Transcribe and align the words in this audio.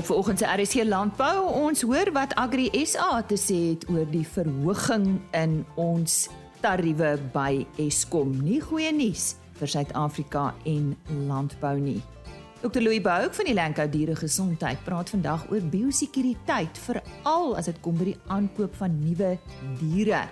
Op 0.00 0.06
vanoggend 0.06 0.38
se 0.38 0.46
RC 0.46 0.84
Landbou 0.84 1.50
ons 1.52 1.82
hoor 1.82 2.08
wat 2.12 2.32
Agri 2.34 2.70
SA 2.88 3.20
te 3.28 3.36
sê 3.36 3.56
het 3.74 3.82
oor 3.92 4.06
die 4.08 4.24
verhoging 4.24 5.18
in 5.36 5.58
ons 5.76 6.30
tariewe 6.64 7.18
by 7.34 7.66
Eskom. 7.84 8.32
Nie 8.40 8.62
goeie 8.64 8.94
nuus 8.96 9.34
vir 9.58 9.68
Suid-Afrika 9.68 10.54
en 10.64 10.94
landbou 11.28 11.74
nie. 11.76 11.98
Dr 12.62 12.80
Louis 12.80 13.04
Bouk 13.04 13.36
van 13.36 13.50
die 13.50 13.58
Lankou 13.58 13.88
Diere 13.92 14.16
Gesondheid 14.16 14.80
praat 14.88 15.12
vandag 15.12 15.44
oor 15.52 15.68
biosekuriteit 15.68 16.80
veral 16.86 17.58
as 17.60 17.68
dit 17.68 17.84
kom 17.84 18.00
by 18.00 18.14
die 18.14 18.18
aankoop 18.32 18.80
van 18.80 18.96
nuwe 19.04 19.36
diere. 19.82 20.24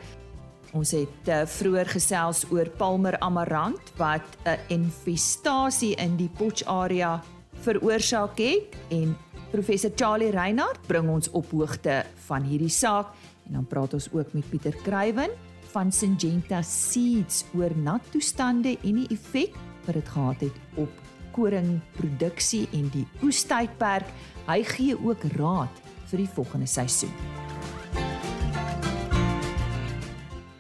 Ons 0.73 0.97
het 0.97 1.29
uh, 1.29 1.43
vroeër 1.45 1.93
gesels 1.93 2.47
oor 2.49 2.73
Palmer 2.81 3.21
Amarant 3.21 3.93
wat 4.01 4.25
'n 4.49 4.57
infestasie 4.81 5.93
in 6.01 6.17
die 6.17 6.33
Potch 6.41 6.65
area 6.65 7.19
veroorsaak 7.61 8.39
het 8.39 8.77
en 8.89 9.17
Professor 9.51 9.91
Charlie 9.97 10.31
Reinhardt 10.31 10.87
bring 10.87 11.09
ons 11.09 11.31
op 11.31 11.51
hoogte 11.57 12.03
van 12.27 12.45
hierdie 12.45 12.73
saak 12.73 13.15
en 13.47 13.57
dan 13.57 13.65
praat 13.69 13.95
ons 13.97 14.09
ook 14.13 14.35
met 14.37 14.49
Pieter 14.51 14.77
Kruiven 14.85 15.33
van 15.73 15.93
Syngenta 15.93 16.61
Seeds 16.63 17.47
oor 17.57 17.73
nattoestande 17.77 18.77
en 18.83 19.01
die 19.01 19.09
effek 19.15 19.57
wat 19.87 19.97
dit 19.97 20.13
gehad 20.13 20.45
het 20.45 20.61
op 20.77 21.01
koringproduksie 21.33 22.67
en 22.77 22.91
die 22.93 23.07
oestydperk. 23.25 24.13
Hy 24.49 24.61
gee 24.75 24.97
ook 25.01 25.25
raad 25.39 25.83
vir 26.11 26.25
die 26.25 26.31
volgende 26.37 26.69
seisoen. 26.69 27.13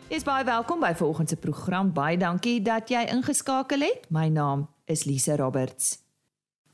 Is 0.08 0.24
baie 0.24 0.44
welkom 0.48 0.80
by 0.80 0.94
vanoggend 0.96 1.28
se 1.28 1.36
program. 1.36 1.92
Baie 1.92 2.16
dankie 2.16 2.62
dat 2.64 2.88
jy 2.88 3.04
ingeskakel 3.12 3.84
het. 3.84 4.08
My 4.08 4.28
naam 4.32 4.68
is 4.88 5.04
Lise 5.04 5.36
Roberts. 5.36 6.07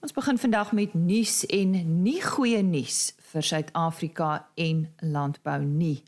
Ons 0.05 0.13
begin 0.13 0.37
vandag 0.39 0.73
met 0.77 0.95
nuus 0.95 1.47
en 1.49 1.71
nie 2.03 2.21
goeie 2.21 2.61
nuus 2.61 3.17
vir 3.31 3.43
Suid-Afrika 3.49 4.51
en 4.61 4.93
landbou 5.01 5.65
nie. 5.65 6.05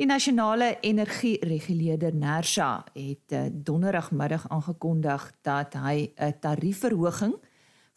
Die 0.00 0.08
nasionale 0.08 0.80
energiereguleerder 0.80 2.16
Nersa 2.16 2.88
het 2.94 3.32
eh, 3.36 3.52
donderregmiddag 3.52 4.48
aangekondig 4.48 5.28
dat 5.44 5.76
hy 5.76 6.16
'n 6.16 6.40
tariefverhoging 6.40 7.36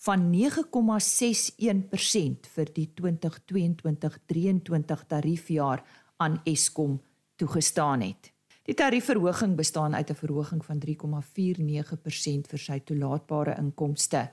van 0.03 0.19
9,61% 0.35 2.47
vir 2.55 2.67
die 2.73 2.91
2022-23 2.99 5.07
tariefjaar 5.07 5.83
aan 6.17 6.41
Eskom 6.43 7.01
toegestaan 7.35 8.01
het. 8.01 8.33
Die 8.63 8.75
tariefverhoging 8.75 9.55
bestaan 9.55 9.95
uit 9.95 10.09
'n 10.09 10.15
verhoging 10.15 10.65
van 10.65 10.79
3,49% 10.79 12.47
vir 12.47 12.59
sy 12.59 12.79
toelaatbare 12.79 13.57
inkomste 13.57 14.31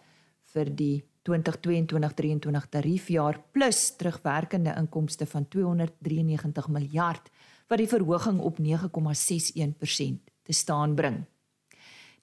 vir 0.55 0.71
die 0.71 1.03
2022-23 1.29 2.69
tariefjaar 2.71 3.41
plus 3.53 3.97
terugwerkende 3.99 4.75
inkomste 4.79 5.27
van 5.27 5.49
293 5.49 6.69
miljard 6.69 7.31
wat 7.69 7.81
die 7.81 7.89
verhoging 7.89 8.41
op 8.45 8.61
9,61% 8.61 10.21
te 10.45 10.53
staan 10.53 10.95
bring. 10.95 11.23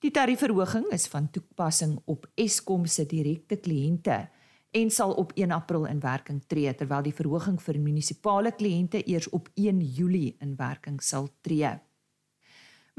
Die 0.02 0.12
tariefverhoging 0.14 0.88
is 0.94 1.08
van 1.08 1.30
toepassing 1.30 2.00
op 2.10 2.26
Eskom 2.36 2.86
se 2.90 3.06
direkte 3.06 3.58
kliënte 3.62 4.24
en 4.72 4.90
sal 4.90 5.14
op 5.14 5.34
1 5.36 5.52
April 5.52 5.86
in 5.86 6.00
werking 6.02 6.42
tree 6.48 6.74
terwyl 6.74 7.04
die 7.06 7.14
verhoging 7.14 7.60
vir 7.62 7.80
munisipale 7.80 8.54
kliënte 8.58 9.04
eers 9.06 9.30
op 9.30 9.50
1 9.54 9.82
Julie 9.98 10.36
in 10.40 10.56
werking 10.58 11.02
sal 11.02 11.30
tree. 11.42 11.74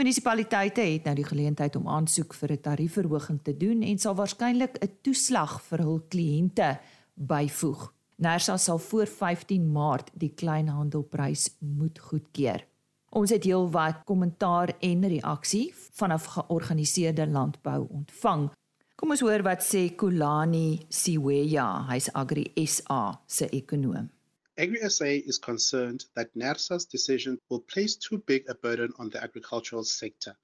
Munisipaliteite 0.00 0.80
het 0.80 1.04
nou 1.04 1.12
die 1.18 1.26
geleentheid 1.28 1.74
om 1.76 1.88
aansoek 1.88 2.32
vir 2.34 2.52
'n 2.52 2.60
tariefverhoging 2.60 3.40
te 3.42 3.56
doen 3.56 3.82
en 3.82 3.98
sal 3.98 4.14
waarskynlik 4.14 4.78
'n 4.80 4.96
toeslag 5.02 5.60
vir 5.62 5.78
hul 5.78 6.00
kliënte 6.08 6.80
byvoeg. 7.14 7.92
Nersa 8.16 8.56
sal 8.56 8.78
voor 8.78 9.06
15 9.06 9.72
Maart 9.72 10.10
die 10.14 10.32
kleinhandelprys 10.34 11.56
moet 11.58 11.98
goedkeur. 11.98 12.66
Ons 13.10 13.30
het 13.30 13.44
heelwat 13.44 14.04
kommentaar 14.04 14.72
en 14.80 15.08
reaksie 15.08 15.74
vanaf 15.92 16.24
georganiseerde 16.24 17.26
landbou 17.26 17.86
ontvang. 17.88 18.50
Kom 18.94 19.10
ons 19.10 19.20
hoor 19.20 19.42
wat 19.42 19.62
sê 19.62 19.94
Kulani 19.94 20.86
Siweya, 20.88 21.86
hy's 21.88 22.12
Agri 22.12 22.52
SA 22.64 23.20
se 23.26 23.48
ekonom. 23.48 24.10
AgriSA 24.58 25.26
is 25.26 25.38
concerned 25.38 26.04
that 26.14 26.34
NERSA's 26.34 26.84
decision 26.84 27.40
will 27.48 27.62
place 27.62 27.96
too 27.96 28.18
big 28.18 28.46
a 28.50 28.54
burden 28.54 28.92
on 28.98 29.08
the 29.08 29.22
agricultural 29.22 29.82
sector 29.82 30.36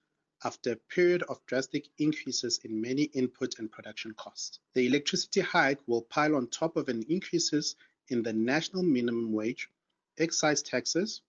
after 0.45 0.73
a 0.73 0.77
period 0.77 1.23
of 1.25 1.45
drastic 1.45 1.89
increases 1.99 2.59
in 2.65 2.81
many 2.81 3.03
input 3.03 3.59
and 3.59 3.71
production 3.71 4.15
costs. 4.15 4.61
The 4.73 4.87
electricity 4.87 5.43
hike 5.43 5.87
will 5.87 6.01
pile 6.01 6.37
on 6.37 6.47
top 6.47 6.79
of 6.79 6.89
an 6.89 7.03
increases 7.11 7.77
in 8.09 8.23
the 8.23 8.33
national 8.33 8.83
minimum 8.83 9.31
wage, 9.31 9.69
excise 10.17 10.63
taxes, 10.63 11.21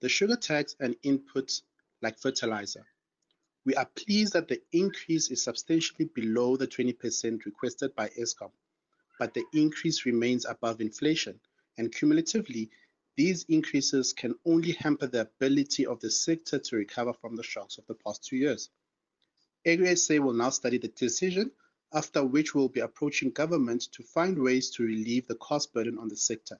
the 0.00 0.08
sugar 0.08 0.36
tax 0.36 0.76
and 0.78 0.94
inputs 1.02 1.62
like 2.00 2.20
fertilizer. 2.20 2.86
We 3.64 3.74
are 3.74 3.86
pleased 3.86 4.34
that 4.34 4.46
the 4.46 4.62
increase 4.70 5.32
is 5.32 5.42
substantially 5.42 6.04
below 6.04 6.56
the 6.56 6.68
20% 6.68 7.44
requested 7.44 7.96
by 7.96 8.10
ESCOM, 8.10 8.52
but 9.18 9.34
the 9.34 9.44
increase 9.52 10.06
remains 10.06 10.44
above 10.44 10.80
inflation 10.80 11.40
and 11.80 11.90
cumulatively, 11.90 12.70
these 13.16 13.44
increases 13.48 14.12
can 14.12 14.34
only 14.44 14.72
hamper 14.72 15.06
the 15.06 15.22
ability 15.22 15.86
of 15.86 15.98
the 16.00 16.10
sector 16.10 16.58
to 16.58 16.76
recover 16.76 17.14
from 17.14 17.36
the 17.36 17.42
shocks 17.42 17.78
of 17.78 17.86
the 17.86 17.94
past 17.94 18.22
two 18.22 18.36
years. 18.36 18.68
AgriSA 19.66 20.20
will 20.20 20.34
now 20.34 20.50
study 20.50 20.76
the 20.78 20.88
decision, 20.88 21.50
after 21.94 22.22
which 22.24 22.54
we'll 22.54 22.68
be 22.68 22.80
approaching 22.80 23.30
government 23.30 23.82
to 23.92 24.02
find 24.02 24.38
ways 24.38 24.70
to 24.70 24.82
relieve 24.82 25.26
the 25.26 25.34
cost 25.36 25.72
burden 25.72 25.98
on 25.98 26.08
the 26.08 26.16
sector. 26.16 26.58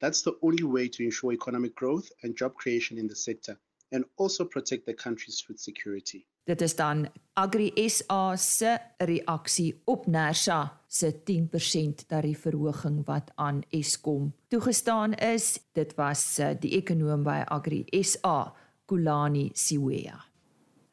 That's 0.00 0.22
the 0.22 0.36
only 0.42 0.64
way 0.64 0.88
to 0.88 1.02
ensure 1.02 1.32
economic 1.32 1.74
growth 1.74 2.08
and 2.22 2.36
job 2.36 2.54
creation 2.54 2.98
in 2.98 3.08
the 3.08 3.16
sector 3.16 3.58
and 3.92 4.04
also 4.16 4.44
protect 4.44 4.86
the 4.86 4.94
country's 4.94 5.40
food 5.40 5.58
security. 5.58 6.26
Dit 6.46 6.62
is 6.62 6.74
dan 6.74 7.08
Agri 7.34 7.72
SA 7.88 8.36
se 8.36 8.78
reaksie 8.98 9.82
op 9.84 10.06
Nersa 10.06 10.75
se 10.86 11.12
10% 11.30 12.06
tariefverhoging 12.06 13.04
wat 13.04 13.30
aan 13.34 13.62
Eskom 13.68 14.32
toegestaan 14.48 15.14
is. 15.14 15.60
Dit 15.72 15.94
was 15.94 16.38
eh, 16.38 16.54
die 16.60 16.76
ekonom 16.78 17.22
by 17.26 17.42
Agri 17.44 17.84
SA, 18.02 18.54
Kulani 18.86 19.50
Siweya. 19.52 20.20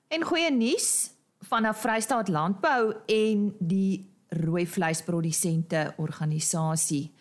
En 0.08 0.24
goeie 0.24 0.52
nuus 0.52 1.12
vanaf 1.50 1.82
Vrystaat 1.82 2.28
Landbou 2.28 2.94
en 3.06 3.54
die 3.60 4.10
rooi 4.30 4.66
vleisprodusente 4.68 5.94
organisasie. 5.98 7.14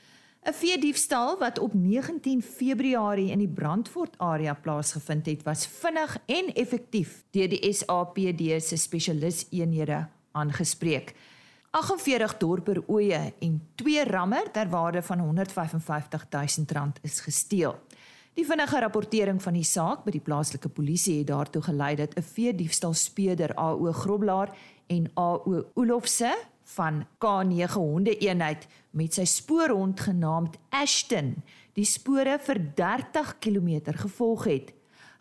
'n 0.42 0.52
Vee 0.52 0.78
diefstal 0.78 1.38
wat 1.38 1.58
op 1.58 1.74
19 1.74 2.42
Februarie 2.42 3.30
in 3.30 3.38
die 3.38 3.48
Brandfort 3.48 4.18
area 4.18 4.54
plaasgevind 4.54 5.26
het, 5.26 5.42
was 5.42 5.66
vinnig 5.66 6.16
en 6.26 6.54
effektief 6.54 7.24
deur 7.30 7.48
die 7.48 7.72
SAPD 7.72 8.62
se 8.62 8.76
spesialis 8.76 9.46
eenhede 9.50 10.08
aangespreek. 10.32 11.14
48 11.72 12.36
dorper 12.36 12.82
oeye 12.88 13.32
en 13.40 13.54
2 13.80 14.04
rammer 14.04 14.50
ter 14.52 14.68
waarde 14.68 15.02
van 15.02 15.18
R155 15.24 16.28
000 16.28 16.92
is 17.00 17.20
gesteel. 17.20 17.78
Die 18.36 18.44
vinnige 18.46 18.80
rapportering 18.80 19.42
van 19.42 19.56
die 19.56 19.64
saak 19.64 20.04
by 20.04 20.12
die 20.12 20.20
plaaslike 20.24 20.68
polisie 20.68 21.18
het 21.22 21.30
daartoe 21.30 21.62
gelei 21.62 21.94
dat 21.96 22.16
'n 22.16 22.22
vee 22.22 22.54
diefstal 22.54 22.94
speeder 22.94 23.54
AO 23.54 23.92
Groblaar 23.92 24.56
en 24.86 25.10
AO 25.14 25.64
Olofse 25.74 26.36
van 26.64 27.06
K9 27.24 27.72
honde 27.72 28.18
eenheid 28.18 28.66
met 28.90 29.14
sy 29.14 29.24
spoorhond 29.24 30.00
genaamd 30.00 30.56
Ashton 30.68 31.42
die 31.72 31.84
spore 31.84 32.38
vir 32.38 32.60
30 32.74 33.38
km 33.38 33.80
gevolg 33.96 34.44
het. 34.44 34.72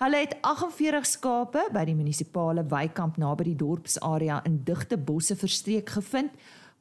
Hulle 0.01 0.17
het 0.17 0.31
48 0.41 1.06
skape 1.06 1.67
by 1.69 1.84
die 1.85 1.94
munisipale 1.94 2.63
weikamp 2.66 3.20
naby 3.22 3.52
die 3.52 3.59
dorpsarea 3.59 4.40
in 4.49 4.55
digte 4.66 4.97
bosse 4.97 5.35
verstreek 5.37 5.91
gevind 5.93 6.31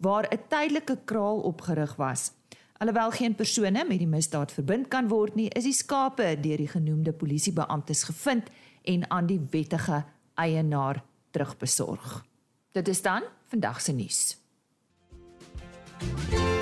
waar 0.00 0.24
'n 0.24 0.40
tydelike 0.48 0.96
kraal 1.04 1.40
opgerig 1.44 1.96
was. 1.96 2.32
Alhoewel 2.78 3.10
geen 3.10 3.34
persone 3.34 3.84
met 3.84 3.98
die 3.98 4.06
misdaad 4.06 4.52
verbind 4.52 4.88
kan 4.88 5.08
word 5.08 5.34
nie, 5.34 5.48
is 5.48 5.64
die 5.64 5.72
skape 5.72 6.38
deur 6.40 6.56
die 6.56 6.68
genoemde 6.68 7.12
polisiebeamptes 7.12 8.02
gevind 8.02 8.48
en 8.84 9.10
aan 9.10 9.26
die 9.26 9.40
wettige 9.50 10.04
eienaar 10.34 11.04
terugbesorg. 11.30 12.24
Dit 12.72 12.88
is 12.88 13.02
dan 13.02 13.22
vandag 13.46 13.80
se 13.80 13.92
nuus. 13.92 14.38
Op 16.00 16.59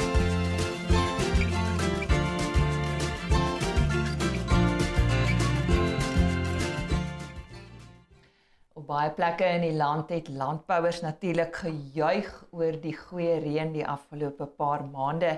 baie 8.88 9.10
plekke 9.12 9.44
in 9.58 9.66
die 9.66 9.76
land 9.76 10.08
het 10.14 10.30
landbouers 10.32 11.02
natuurlik 11.04 11.60
gejuig 11.60 12.28
oor 12.56 12.76
die 12.80 12.94
goeie 12.96 13.36
reën 13.44 13.72
die 13.74 13.84
afgelope 13.84 14.46
paar 14.60 14.84
maande, 14.88 15.34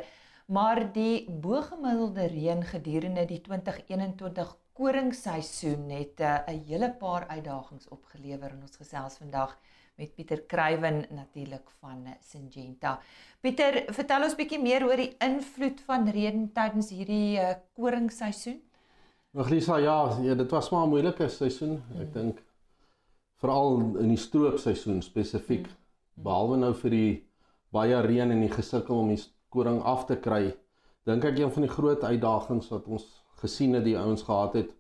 maar 0.47 0.85
die 0.95 1.27
bogemiddelde 1.31 2.29
reën 2.31 2.63
gedurende 2.69 3.25
die 3.27 3.41
2021 3.43 4.53
koringseisoen 4.81 5.91
het 5.91 6.21
eh, 6.21 6.39
'n 6.47 6.61
uh, 6.61 6.67
hele 6.69 6.91
paar 6.99 7.27
uitdagings 7.29 7.89
opgelewer 7.89 8.51
en 8.51 8.63
ons 8.63 8.77
gesels 8.77 9.19
vandag 9.19 9.59
met 9.97 10.15
Pieter 10.15 10.41
Kruiven 10.47 11.07
natuurlik 11.11 11.71
van 11.81 12.07
Syngenta. 12.21 13.01
Pieter, 13.41 13.85
vertel 13.93 14.23
ons 14.23 14.35
bietjie 14.35 14.63
meer 14.63 14.87
oor 14.87 14.97
die 14.97 15.17
invloed 15.19 15.81
van 15.81 16.09
reën 16.09 16.53
tydens 16.53 16.91
hierdie 16.91 17.39
uh, 17.39 17.55
koringseisoen. 17.75 18.63
Maglisa, 19.31 19.77
ja, 19.77 20.17
ja, 20.23 20.35
dit 20.35 20.51
was 20.51 20.71
maar 20.71 20.87
'n 20.87 20.89
moeilike 20.89 21.29
seisoen. 21.29 21.83
Ek 22.01 22.07
mm. 22.07 22.13
dink 22.13 22.43
veral 23.41 23.81
in 24.03 24.13
die 24.13 24.21
stroopseisoen 24.21 25.03
spesifiek. 25.03 25.67
Mm. 25.67 26.25
Behalwe 26.27 26.59
nou 26.61 26.73
vir 26.83 26.97
die 26.97 27.13
baie 27.73 28.01
reën 28.05 28.35
en 28.35 28.43
die 28.45 28.53
gesukkel 28.53 29.05
om 29.05 29.15
die 29.15 29.23
koring 29.51 29.81
af 29.87 30.07
te 30.07 30.19
kry, 30.21 30.51
dink 31.09 31.25
ek 31.25 31.41
een 31.41 31.53
van 31.55 31.65
die 31.67 31.73
groot 31.73 32.05
uitdagings 32.05 32.69
wat 32.71 32.87
ons 32.87 33.07
gesien 33.41 33.75
het 33.79 33.87
die 33.87 33.99
ouens 33.99 34.23
gehad 34.27 34.59
het 34.59 34.77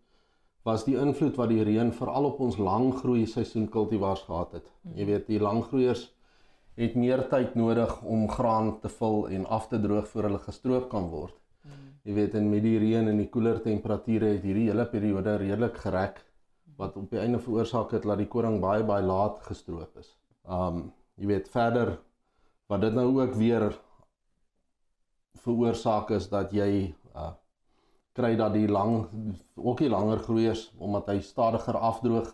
was 0.68 0.84
die 0.84 0.96
invloed 1.00 1.38
wat 1.40 1.48
die 1.48 1.62
reën 1.64 1.92
veral 1.96 2.28
op 2.28 2.40
ons 2.44 2.58
langgroei 2.60 3.24
seisoen 3.26 3.68
kultivars 3.72 4.26
gehad 4.26 4.58
het. 4.58 4.66
Mm. 4.82 4.96
Jy 4.98 5.06
weet, 5.08 5.28
die 5.30 5.40
langgroeiers 5.40 6.02
het 6.80 6.96
meer 7.00 7.22
tyd 7.32 7.56
nodig 7.58 7.94
om 8.04 8.26
graan 8.28 8.74
te 8.82 8.90
vul 8.92 9.24
en 9.32 9.46
af 9.46 9.68
te 9.70 9.80
droog 9.80 10.08
voor 10.08 10.28
hulle 10.28 10.42
gestroop 10.44 10.90
kan 10.92 11.08
word. 11.12 11.36
Mm. 11.64 11.86
Jy 12.04 12.16
weet, 12.18 12.36
en 12.36 12.50
met 12.52 12.64
die 12.64 12.76
reën 12.82 13.08
en 13.08 13.22
die 13.22 13.30
koeler 13.32 13.62
temperature 13.64 14.34
het 14.34 14.44
hierdie 14.44 14.68
hele 14.68 14.86
periode 14.92 15.38
redelik 15.40 15.80
gereg 15.80 16.20
wat 16.80 16.96
op 16.96 17.10
die 17.12 17.20
einde 17.20 17.38
veroorsaak 17.38 17.92
het 17.92 18.06
dat 18.08 18.18
die 18.18 18.28
koring 18.28 18.60
baie 18.62 18.84
baie 18.84 19.04
laat 19.04 19.42
gestroop 19.48 20.00
is. 20.00 20.16
Um 20.48 20.90
jy 21.20 21.28
weet 21.28 21.48
verder 21.52 21.98
wat 22.72 22.80
dit 22.80 22.94
nou 22.96 23.06
ook 23.20 23.34
weer 23.36 23.66
veroorsaak 25.44 26.10
is 26.16 26.28
dat 26.32 26.52
jy 26.56 26.94
uh 27.14 27.32
kry 28.18 28.32
dat 28.36 28.52
die 28.52 28.66
lang 28.68 29.06
ook 29.54 29.78
die 29.78 29.88
langer 29.88 30.18
groeiers 30.18 30.64
omdat 30.78 31.06
hy 31.12 31.20
stadiger 31.22 31.76
afdroog 31.78 32.32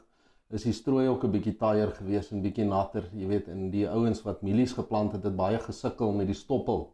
is 0.57 0.65
die 0.65 0.73
strooi 0.73 1.09
ook 1.09 1.25
'n 1.25 1.33
bietjie 1.35 1.57
taaier 1.63 1.91
gewees 1.99 2.31
en 2.33 2.43
bietjie 2.43 2.65
natter 2.65 3.11
jy 3.13 3.27
weet 3.29 3.49
in 3.49 3.71
die 3.71 3.85
ouens 3.89 4.23
wat 4.23 4.43
mielies 4.43 4.73
geplant 4.73 5.13
het 5.13 5.25
het 5.25 5.37
baie 5.37 5.59
gesukkel 5.59 6.13
met 6.13 6.27
die 6.27 6.39
stoppel 6.39 6.93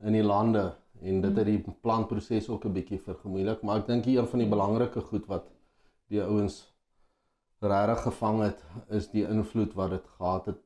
in 0.00 0.12
die 0.12 0.22
lande 0.22 0.64
en 1.00 1.20
dit 1.20 1.36
het 1.36 1.46
die 1.46 1.74
plantproses 1.82 2.48
ook 2.48 2.64
'n 2.64 2.72
bietjie 2.72 2.98
vergemoeilik 2.98 3.62
maar 3.62 3.78
ek 3.78 3.86
dink 3.86 4.06
een 4.06 4.26
van 4.26 4.38
die 4.38 4.48
belangrike 4.48 5.00
goed 5.00 5.26
wat 5.26 5.50
die 6.08 6.22
ouens 6.22 6.71
regtig 7.62 8.02
gevang 8.02 8.42
het 8.42 8.64
is 8.88 9.08
die 9.10 9.24
invloed 9.28 9.74
wat 9.74 9.90
dit 9.90 10.06
gehad 10.18 10.46
het 10.46 10.60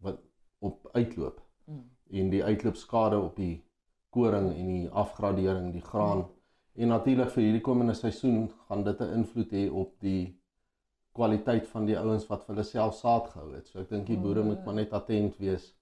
wat 0.00 0.20
op 0.58 0.88
uitloop 0.92 1.40
mm. 1.64 1.84
en 2.10 2.30
die 2.30 2.44
uitloopskade 2.44 3.18
op 3.18 3.36
die 3.36 3.64
koring 4.10 4.52
en 4.54 4.66
die 4.66 4.90
afgradering 4.90 5.72
die 5.72 5.84
graan 5.84 6.18
mm 6.18 6.38
En 6.78 6.92
natuurlik 6.92 7.32
vir 7.34 7.42
hierdie 7.42 7.64
komende 7.66 7.94
seisoen 7.98 8.44
gaan 8.68 8.84
dit 8.86 9.00
'n 9.02 9.14
invloed 9.20 9.50
hê 9.50 9.64
op 9.70 9.94
die 10.00 10.40
kwaliteit 11.12 11.66
van 11.66 11.86
die 11.86 11.98
ouens 11.98 12.26
wat 12.26 12.44
vir 12.44 12.54
hulle 12.54 12.64
self 12.64 12.94
saad 12.94 13.26
gehou 13.32 13.54
het. 13.54 13.66
So 13.66 13.80
ek 13.80 13.88
dink 13.90 14.06
die 14.06 14.18
boere 14.18 14.44
moet 14.44 14.64
maar 14.64 14.74
net 14.74 14.92
attent 14.92 15.36
wees. 15.38 15.74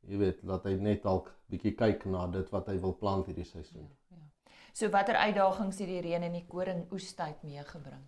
Jy 0.00 0.18
weet, 0.18 0.42
laat 0.42 0.64
hy 0.64 0.74
net 0.74 1.02
dalk 1.02 1.30
bietjie 1.48 1.74
kyk 1.74 2.04
na 2.06 2.26
dit 2.26 2.50
wat 2.50 2.66
hy 2.66 2.74
wil 2.80 2.92
plant 2.92 3.26
hierdie 3.26 3.44
seisoen. 3.44 3.86
Ja, 4.10 4.16
ja. 4.16 4.50
So 4.72 4.90
watter 4.90 5.14
uitdagings 5.14 5.78
het 5.78 5.88
die 5.88 6.00
reën 6.00 6.22
en 6.22 6.32
die 6.32 6.46
koring 6.48 6.82
oestyd 6.92 7.42
meegebring? 7.42 8.02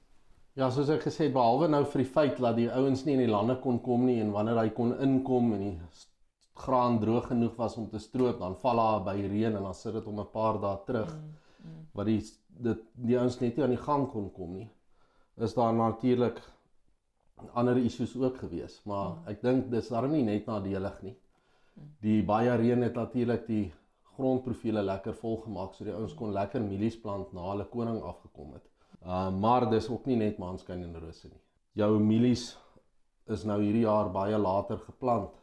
Ja, 0.56 0.70
soos 0.72 0.88
ek 0.88 1.02
gesê 1.04 1.26
het, 1.26 1.34
behalwe 1.36 1.68
nou 1.68 1.82
vir 1.84 2.02
die 2.02 2.10
feit 2.10 2.38
dat 2.40 2.56
die 2.56 2.70
ouens 2.72 3.04
nie 3.04 3.16
in 3.18 3.26
die 3.26 3.32
lande 3.32 3.58
kon 3.60 3.80
kom 3.84 4.06
nie 4.08 4.20
en 4.22 4.32
wanneer 4.32 4.62
hy 4.62 4.70
kon 4.76 4.94
inkom 5.04 5.52
en 5.52 5.64
die 5.66 5.74
graan 6.56 6.96
droog 7.02 7.28
genoeg 7.28 7.58
was 7.58 7.76
om 7.76 7.90
te 7.92 8.00
stroop, 8.00 8.38
dan 8.40 8.56
val 8.62 8.80
daar 8.80 9.02
by 9.04 9.18
reën 9.20 9.52
en 9.58 9.66
dan 9.68 9.76
sit 9.76 9.92
dit 9.92 10.06
om 10.06 10.20
'n 10.20 10.32
paar 10.32 10.60
dae 10.60 10.78
terug. 10.86 11.12
Mm 11.12 11.34
wat 11.96 12.08
die 12.10 12.20
dit 12.66 12.84
die 13.08 13.16
ouens 13.20 13.38
net 13.40 13.56
nie 13.56 13.64
aan 13.64 13.74
die 13.74 13.84
gang 13.86 14.06
kon 14.12 14.28
kom 14.32 14.54
nie. 14.56 14.68
Is 15.44 15.54
daar 15.56 15.74
natuurlik 15.76 16.38
ander 17.52 17.76
issues 17.76 18.14
ook 18.16 18.38
gewees, 18.40 18.78
maar 18.88 19.10
hmm. 19.10 19.26
ek 19.32 19.42
dink 19.44 19.66
dis 19.72 19.90
darm 19.92 20.14
nie 20.14 20.24
net 20.24 20.46
nadelig 20.48 21.02
nie. 21.04 21.16
Hmm. 21.74 21.90
Die 22.04 22.22
baie 22.24 22.54
reën 22.56 22.86
het 22.86 22.96
natuurlik 22.96 23.44
die 23.48 23.66
grondprofiele 24.16 24.80
lekker 24.82 25.16
vol 25.20 25.36
gemaak 25.44 25.74
so 25.76 25.84
die 25.84 25.92
ouens 25.92 26.14
kon 26.16 26.32
lekker 26.32 26.64
mielies 26.64 26.96
plant 27.02 27.34
na 27.36 27.50
hulle 27.50 27.68
koning 27.72 28.00
afgekom 28.00 28.54
het. 28.56 28.64
Uh 29.06 29.30
maar 29.30 29.70
dis 29.70 29.88
ook 29.88 30.06
nie 30.10 30.16
net 30.18 30.38
maanskyn 30.42 30.82
en 30.82 30.98
rose 30.98 31.28
nie. 31.28 31.42
Jou 31.78 31.98
mielies 32.02 32.46
is 33.30 33.44
nou 33.46 33.60
hierdie 33.62 33.84
jaar 33.84 34.10
baie 34.10 34.38
later 34.38 34.80
geplant 34.82 35.34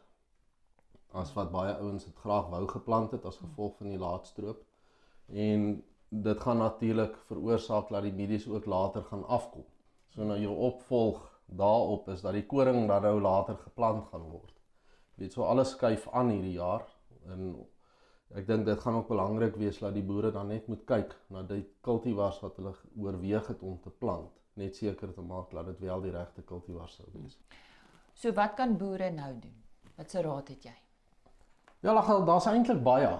as 1.14 1.30
wat 1.36 1.52
baie 1.54 1.72
ouens 1.78 2.04
dit 2.04 2.16
graag 2.24 2.50
wou 2.52 2.64
geplant 2.68 3.12
het 3.14 3.24
as 3.24 3.38
gevolg 3.40 3.76
van 3.78 3.92
die 3.92 4.00
laatstroop. 4.02 4.64
En 5.28 5.68
dit 6.08 6.40
gaan 6.40 6.58
natuurlik 6.60 7.16
veroorsaak 7.28 7.88
dat 7.94 8.04
die 8.04 8.12
mielies 8.12 8.48
ook 8.48 8.66
later 8.66 9.06
gaan 9.08 9.24
afkom. 9.26 9.64
So 10.12 10.26
nou 10.28 10.38
jou 10.38 10.56
opvolg 10.68 11.22
daarop 11.46 12.08
is 12.08 12.20
dat 12.20 12.36
die 12.36 12.46
koring 12.46 12.88
dan 12.88 13.02
nou 13.02 13.20
later 13.20 13.56
geplant 13.62 14.04
gaan 14.10 14.28
word. 14.28 14.52
Jy 15.14 15.24
weet 15.24 15.32
so 15.32 15.46
alles 15.46 15.72
skuif 15.74 16.08
aan 16.12 16.34
hierdie 16.34 16.58
jaar 16.58 16.84
en 17.32 17.54
ek 18.34 18.46
dink 18.46 18.64
dit 18.66 18.80
gaan 18.80 18.94
ook 18.94 19.08
belangrik 19.08 19.56
wees 19.56 19.78
dat 19.78 19.94
die 19.94 20.02
boere 20.02 20.30
dan 20.32 20.48
net 20.48 20.66
moet 20.68 20.84
kyk 20.86 21.12
na 21.30 21.42
die 21.42 21.64
kultivars 21.80 22.40
wat 22.42 22.56
hulle 22.56 22.72
oorweeg 22.96 23.46
het 23.46 23.62
om 23.62 23.76
te 23.80 23.90
plant, 23.90 24.30
net 24.54 24.76
seker 24.76 25.12
te 25.14 25.20
maak 25.20 25.50
dat 25.50 25.66
dit 25.66 25.84
wel 25.86 26.00
die 26.00 26.14
regte 26.14 26.42
kultivars 26.42 26.96
sou 26.96 27.06
wees. 27.12 27.38
So 28.14 28.32
wat 28.32 28.54
kan 28.56 28.76
boere 28.78 29.10
nou 29.10 29.32
doen? 29.40 29.54
Wat 29.96 30.10
se 30.10 30.22
raad 30.22 30.48
het 30.48 30.64
jy? 30.64 30.74
Ja, 31.84 31.94
daar's 32.24 32.46
eintlik 32.46 32.82
baie 32.82 33.10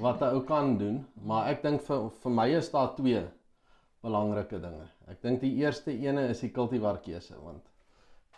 wat 0.00 0.20
'n 0.20 0.34
ou 0.34 0.44
kan 0.44 0.78
doen, 0.78 1.06
maar 1.22 1.48
ek 1.48 1.62
dink 1.62 1.80
vir 1.80 2.10
vir 2.10 2.32
my 2.32 2.48
is 2.56 2.70
daar 2.70 2.94
twee 2.96 3.22
belangrike 4.02 4.60
dinge. 4.60 4.86
Ek 5.08 5.22
dink 5.22 5.40
die 5.40 5.54
eerste 5.56 5.92
ene 5.92 6.28
is 6.28 6.40
die 6.40 6.50
kultivar 6.50 7.00
keuse 7.02 7.34
want 7.42 7.64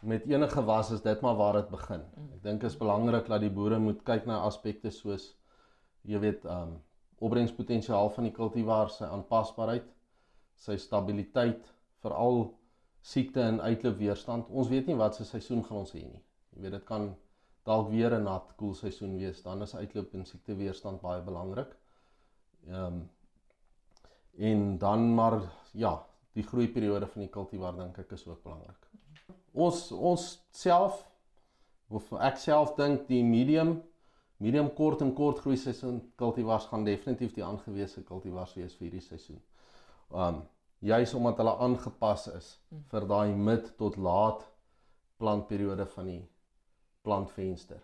met 0.02 0.24
enige 0.24 0.64
was 0.64 0.90
is 0.90 1.02
dit 1.02 1.20
maar 1.20 1.36
waar 1.36 1.52
dit 1.52 1.70
begin. 1.70 2.02
Ek 2.34 2.42
dink 2.42 2.62
is 2.62 2.76
belangrik 2.76 3.26
dat 3.26 3.40
die 3.40 3.50
boere 3.50 3.78
moet 3.78 4.02
kyk 4.04 4.26
na 4.26 4.40
aspekte 4.40 4.90
soos 4.90 5.34
jy 6.02 6.18
weet, 6.18 6.44
um 6.44 6.78
opbrengspotensiaal 7.20 8.08
van 8.14 8.24
die 8.24 8.32
kultivar, 8.32 8.88
sy 8.88 9.04
aanpasbaarheid, 9.04 9.88
sy 10.56 10.76
stabiliteit, 10.80 11.66
veral 12.00 12.46
siekte 13.04 13.42
en 13.44 13.60
uitloopweerstand. 13.60 14.48
Ons 14.48 14.70
weet 14.72 14.88
nie 14.88 14.96
wat 14.96 15.16
se 15.16 15.26
seisoen 15.28 15.60
gaan 15.66 15.82
ons 15.82 15.92
hê 15.92 16.04
nie. 16.06 16.22
Jy 16.54 16.64
weet 16.64 16.78
dit 16.78 16.86
kan 16.88 17.10
dalk 17.68 17.90
weer 17.90 18.16
'n 18.16 18.24
nat 18.24 18.54
koel 18.56 18.74
seisoen 18.74 19.16
wees, 19.18 19.42
dan 19.42 19.62
is 19.62 19.74
uitloop 19.74 20.14
en 20.14 20.24
siekteweerstand 20.24 21.00
baie 21.00 21.22
belangrik. 21.22 21.76
Ehm 22.68 22.84
um, 22.86 23.10
en 24.38 24.78
dan 24.78 25.14
maar 25.14 25.42
ja, 25.72 26.06
die 26.32 26.42
groeiperiode 26.42 27.06
van 27.06 27.22
die 27.22 27.30
kultivar 27.30 27.76
dink 27.76 27.98
ek 27.98 28.12
is 28.12 28.26
ook 28.26 28.42
belangrik. 28.42 28.86
Ons 29.52 29.92
ons 29.92 30.26
self 30.50 31.06
of 31.88 32.12
ek 32.12 32.38
self 32.38 32.74
dink 32.76 33.08
die 33.08 33.24
medium 33.24 33.82
medium 34.40 34.70
kort 34.74 35.02
en 35.04 35.12
kort 35.14 35.42
groei 35.44 35.56
seisoen 35.60 36.00
kultivars 36.20 36.66
gaan 36.70 36.84
definitief 36.84 37.34
die 37.36 37.44
aangewese 37.44 38.02
kultivars 38.08 38.56
wees 38.56 38.74
vir 38.78 38.88
hierdie 38.88 39.04
seisoen. 39.04 39.42
Um 40.10 40.42
juis 40.80 41.12
omdat 41.14 41.36
hulle 41.42 41.56
aangepas 41.60 42.26
is 42.32 42.46
vir 42.92 43.06
daai 43.08 43.34
mid 43.36 43.66
tot 43.76 43.98
laat 44.00 44.46
plantperiode 45.20 45.84
van 45.94 46.06
die 46.08 46.22
plantvenster. 47.04 47.82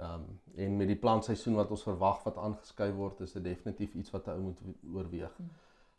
Um, 0.00 0.24
en 0.56 0.76
met 0.76 0.90
die 0.90 0.98
plantseisoen 1.00 1.56
wat 1.56 1.70
ons 1.72 1.84
verwag 1.86 2.24
wat 2.26 2.36
aangeskuif 2.40 2.94
word, 2.96 3.20
is 3.24 3.32
dit 3.36 3.44
definitief 3.44 3.94
iets 3.96 4.12
wat 4.12 4.26
'n 4.28 4.36
ou 4.36 4.42
moet 4.48 4.60
oorweeg. 4.94 5.32
Hmm. 5.36 5.50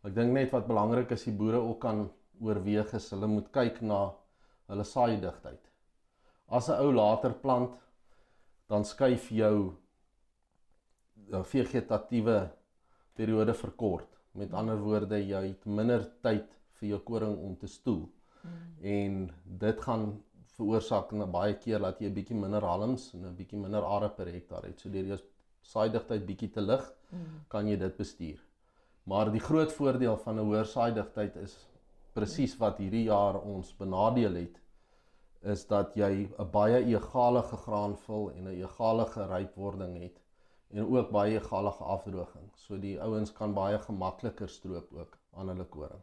Ek 0.06 0.14
dink 0.14 0.32
net 0.32 0.52
wat 0.54 0.66
belangrik 0.66 1.10
is, 1.10 1.24
die 1.24 1.34
boere 1.34 1.58
ook 1.58 1.80
kan 1.80 2.10
oorweeg 2.40 2.92
is 2.94 3.10
hulle 3.10 3.26
moet 3.26 3.50
kyk 3.52 3.80
na 3.82 4.14
hulle 4.70 4.84
saaidigtheid. 4.84 5.70
As 6.48 6.68
'n 6.68 6.78
ou 6.78 6.92
later 6.92 7.32
plant, 7.32 7.74
dan 8.68 8.84
skuif 8.84 9.30
jou 9.32 9.74
jou 11.28 11.42
vegetatiewe 11.44 12.38
periode 13.18 13.54
verkort. 13.54 14.08
Met 14.32 14.54
ander 14.56 14.78
woorde, 14.80 15.18
jy 15.18 15.42
het 15.50 15.66
minder 15.66 16.04
tyd 16.24 16.54
vir 16.78 16.88
jou 16.94 17.00
koring 17.04 17.34
om 17.36 17.56
te 17.58 17.68
stoel. 17.68 18.04
Hmm. 18.42 18.58
En 18.80 19.18
dit 19.64 19.80
gaan 19.84 20.06
veroorsaak 20.58 21.12
en 21.14 21.26
baie 21.32 21.56
keer 21.58 21.82
dat 21.84 22.00
jy 22.00 22.08
'n 22.08 22.14
bietjie 22.14 22.36
minder 22.36 22.62
halms 22.62 23.14
en 23.14 23.26
'n 23.26 23.36
bietjie 23.36 23.58
minder 23.58 23.82
are 23.84 24.08
per 24.08 24.26
hektaar 24.26 24.64
het. 24.64 24.80
So 24.80 24.88
deur 24.88 25.04
jou 25.04 25.18
saaidigtheid 25.62 26.26
bietjie 26.26 26.50
te 26.50 26.60
lig, 26.60 26.92
mm. 27.10 27.44
kan 27.48 27.68
jy 27.68 27.76
dit 27.76 27.96
bestuur. 27.96 28.38
Maar 29.04 29.30
die 29.32 29.40
groot 29.40 29.72
voordeel 29.72 30.16
van 30.16 30.36
'n 30.36 30.44
hoër 30.44 30.66
saaidigtheid 30.66 31.36
is 31.36 31.66
presies 32.12 32.56
wat 32.58 32.78
hierdie 32.78 33.04
jaar 33.04 33.40
ons 33.40 33.76
benadeel 33.76 34.34
het 34.34 34.60
is 35.40 35.66
dat 35.66 35.94
jy 35.94 36.28
'n 36.38 36.50
baie 36.50 36.84
egalige 36.84 37.56
graanvul 37.56 38.30
en 38.32 38.44
'n 38.48 38.60
egalige 38.62 39.26
rypwording 39.26 40.00
het 40.02 40.20
en 40.68 40.96
ook 40.96 41.10
baie 41.10 41.38
egalige 41.38 41.84
afdroging. 41.84 42.50
So 42.54 42.78
die 42.78 43.00
ouens 43.00 43.32
kan 43.32 43.54
baie 43.54 43.78
gemakliker 43.78 44.48
stroop 44.48 44.92
ook 44.92 45.18
aan 45.30 45.48
hulle 45.48 45.64
koring. 45.64 46.02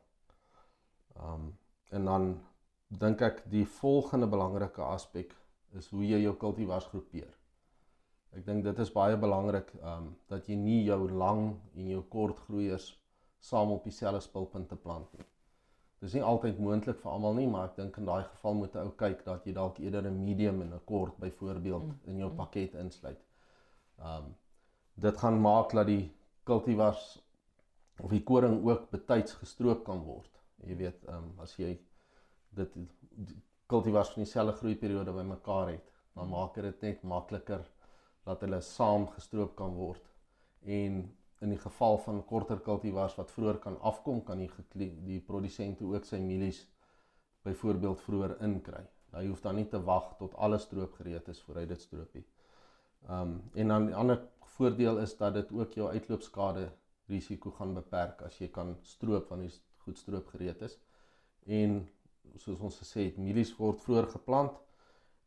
Um 1.16 1.58
en 1.90 2.06
dan 2.06 2.42
dink 2.88 3.22
ek 3.22 3.44
die 3.50 3.66
volgende 3.66 4.28
belangrike 4.28 4.82
aspek 4.82 5.36
is 5.72 5.90
hoe 5.90 6.08
jy 6.08 6.22
jou 6.22 6.34
kultivars 6.36 6.86
groepeer. 6.86 7.38
Ek 8.32 8.46
dink 8.46 8.64
dit 8.64 8.80
is 8.80 8.92
baie 8.92 9.18
belangrik 9.18 9.74
um 9.82 10.16
dat 10.28 10.48
jy 10.48 10.56
nie 10.56 10.84
jou 10.84 11.12
lang 11.12 11.62
en 11.76 11.88
jou 11.88 12.02
kort 12.02 12.40
groeiers 12.48 12.90
saam 13.40 13.72
op 13.72 13.84
dieselfde 13.84 14.20
spulpunte 14.20 14.76
plant 14.76 15.14
nie. 15.14 15.26
Dis 16.06 16.14
nie 16.14 16.22
altyd 16.22 16.60
moontlik 16.62 17.00
vir 17.02 17.12
almal 17.16 17.34
nie, 17.34 17.48
maar 17.50 17.72
ek 17.72 17.78
dink 17.80 17.96
in 17.98 18.06
daai 18.06 18.28
geval 18.28 18.58
moet 18.60 18.76
'n 18.76 18.88
ou 18.88 18.92
kyk 19.00 19.24
dat 19.26 19.46
jy 19.48 19.54
dalk 19.58 19.80
eerder 19.82 20.06
'n 20.10 20.26
medium 20.26 20.62
en 20.62 20.74
'n 20.74 20.84
kort 20.92 21.16
byvoorbeeld 21.24 21.88
mm. 21.88 21.96
in 22.12 22.20
jou 22.22 22.30
pakket 22.42 22.76
insluit. 22.82 23.22
Um 24.10 24.36
dit 25.06 25.18
gaan 25.18 25.42
maak 25.42 25.74
dat 25.74 25.88
die 25.88 26.12
kultivars 26.44 27.06
of 28.00 28.12
die 28.12 28.24
koring 28.24 28.62
ook 28.68 28.92
betyds 28.92 29.34
gestroop 29.42 29.84
kan 29.86 30.04
word. 30.04 30.30
Jy 30.68 30.78
weet, 30.84 31.02
um 31.10 31.34
as 31.42 31.58
jy 31.58 31.72
dit 32.60 32.78
kultivars 33.66 34.14
van 34.14 34.24
dieselfde 34.24 34.58
groeiperiode 34.62 35.12
bymekaar 35.12 35.72
het, 35.74 35.92
dan 36.14 36.30
maak 36.30 36.54
dit 36.54 36.82
net 36.82 37.04
makliker 37.04 37.66
dat 38.26 38.42
hulle 38.42 38.62
saam 38.62 39.08
gestroop 39.08 39.56
kan 39.56 39.74
word. 39.74 40.06
En 40.62 41.02
in 41.44 41.52
die 41.52 41.60
geval 41.60 41.98
van 42.06 42.22
korter 42.26 42.60
kultivars 42.64 43.16
wat 43.20 43.32
vroeër 43.32 43.60
kan 43.64 43.80
afkom, 43.82 44.24
kan 44.24 44.40
die 44.40 44.92
die 45.06 45.20
produsente 45.20 45.86
ook 45.86 46.06
sy 46.06 46.20
mielies 46.24 46.62
byvoorbeeld 47.46 48.02
vroeër 48.02 48.38
inkry. 48.48 48.84
Hy 49.16 49.28
hoef 49.28 49.42
dan 49.44 49.60
nie 49.60 49.68
te 49.72 49.80
wag 49.84 50.16
tot 50.20 50.36
alles 50.36 50.66
stroop 50.68 50.96
gereed 51.00 51.28
is 51.32 51.42
voor 51.46 51.62
hy 51.62 51.66
dit 51.70 51.82
stroop 51.82 52.16
nie. 52.18 52.26
Um 53.12 53.36
en 53.54 53.74
dan 53.74 53.86
die 53.92 53.96
ander 53.96 54.22
voordeel 54.56 55.00
is 55.04 55.14
dat 55.18 55.34
dit 55.34 55.52
ook 55.52 55.76
jou 55.78 55.92
uitloopskade 55.92 56.70
risiko 57.12 57.52
gaan 57.52 57.76
beperk 57.78 58.24
as 58.26 58.40
jy 58.42 58.50
kan 58.52 58.76
stroop 58.82 59.30
wanneer 59.30 59.54
goed 59.86 60.00
stroop 60.02 60.32
gereed 60.34 60.62
is. 60.66 60.78
En 61.46 61.84
soos 62.42 62.60
ons 62.60 62.80
gesê 62.82 63.10
het, 63.10 63.18
mielies 63.22 63.54
word 63.60 63.84
vroeër 63.84 64.10
geplant 64.16 64.58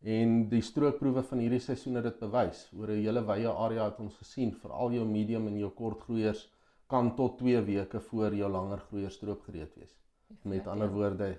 en 0.02 0.48
die 0.48 0.62
stroopproewe 0.62 1.22
van 1.22 1.38
hierdie 1.42 1.60
seisoen 1.60 1.98
het 1.98 2.04
dit 2.04 2.18
bewys. 2.20 2.68
Oor 2.72 2.90
'n 2.90 3.02
hele 3.02 3.22
wye 3.26 3.48
area 3.48 3.84
het 3.84 3.98
ons 4.00 4.16
gesien 4.16 4.52
veral 4.52 4.92
jou 4.92 5.04
medium 5.04 5.46
en 5.46 5.58
jou 5.58 5.70
kort 5.70 6.00
groeiers 6.00 6.48
kan 6.86 7.14
tot 7.16 7.38
2 7.38 7.60
weke 7.62 8.00
voor 8.00 8.34
jou 8.34 8.50
langer 8.50 8.78
groeiers 8.78 9.14
stroop 9.14 9.42
gereed 9.42 9.74
wees. 9.76 9.94
Met 10.42 10.66
ander 10.66 10.90
woorde, 10.92 11.36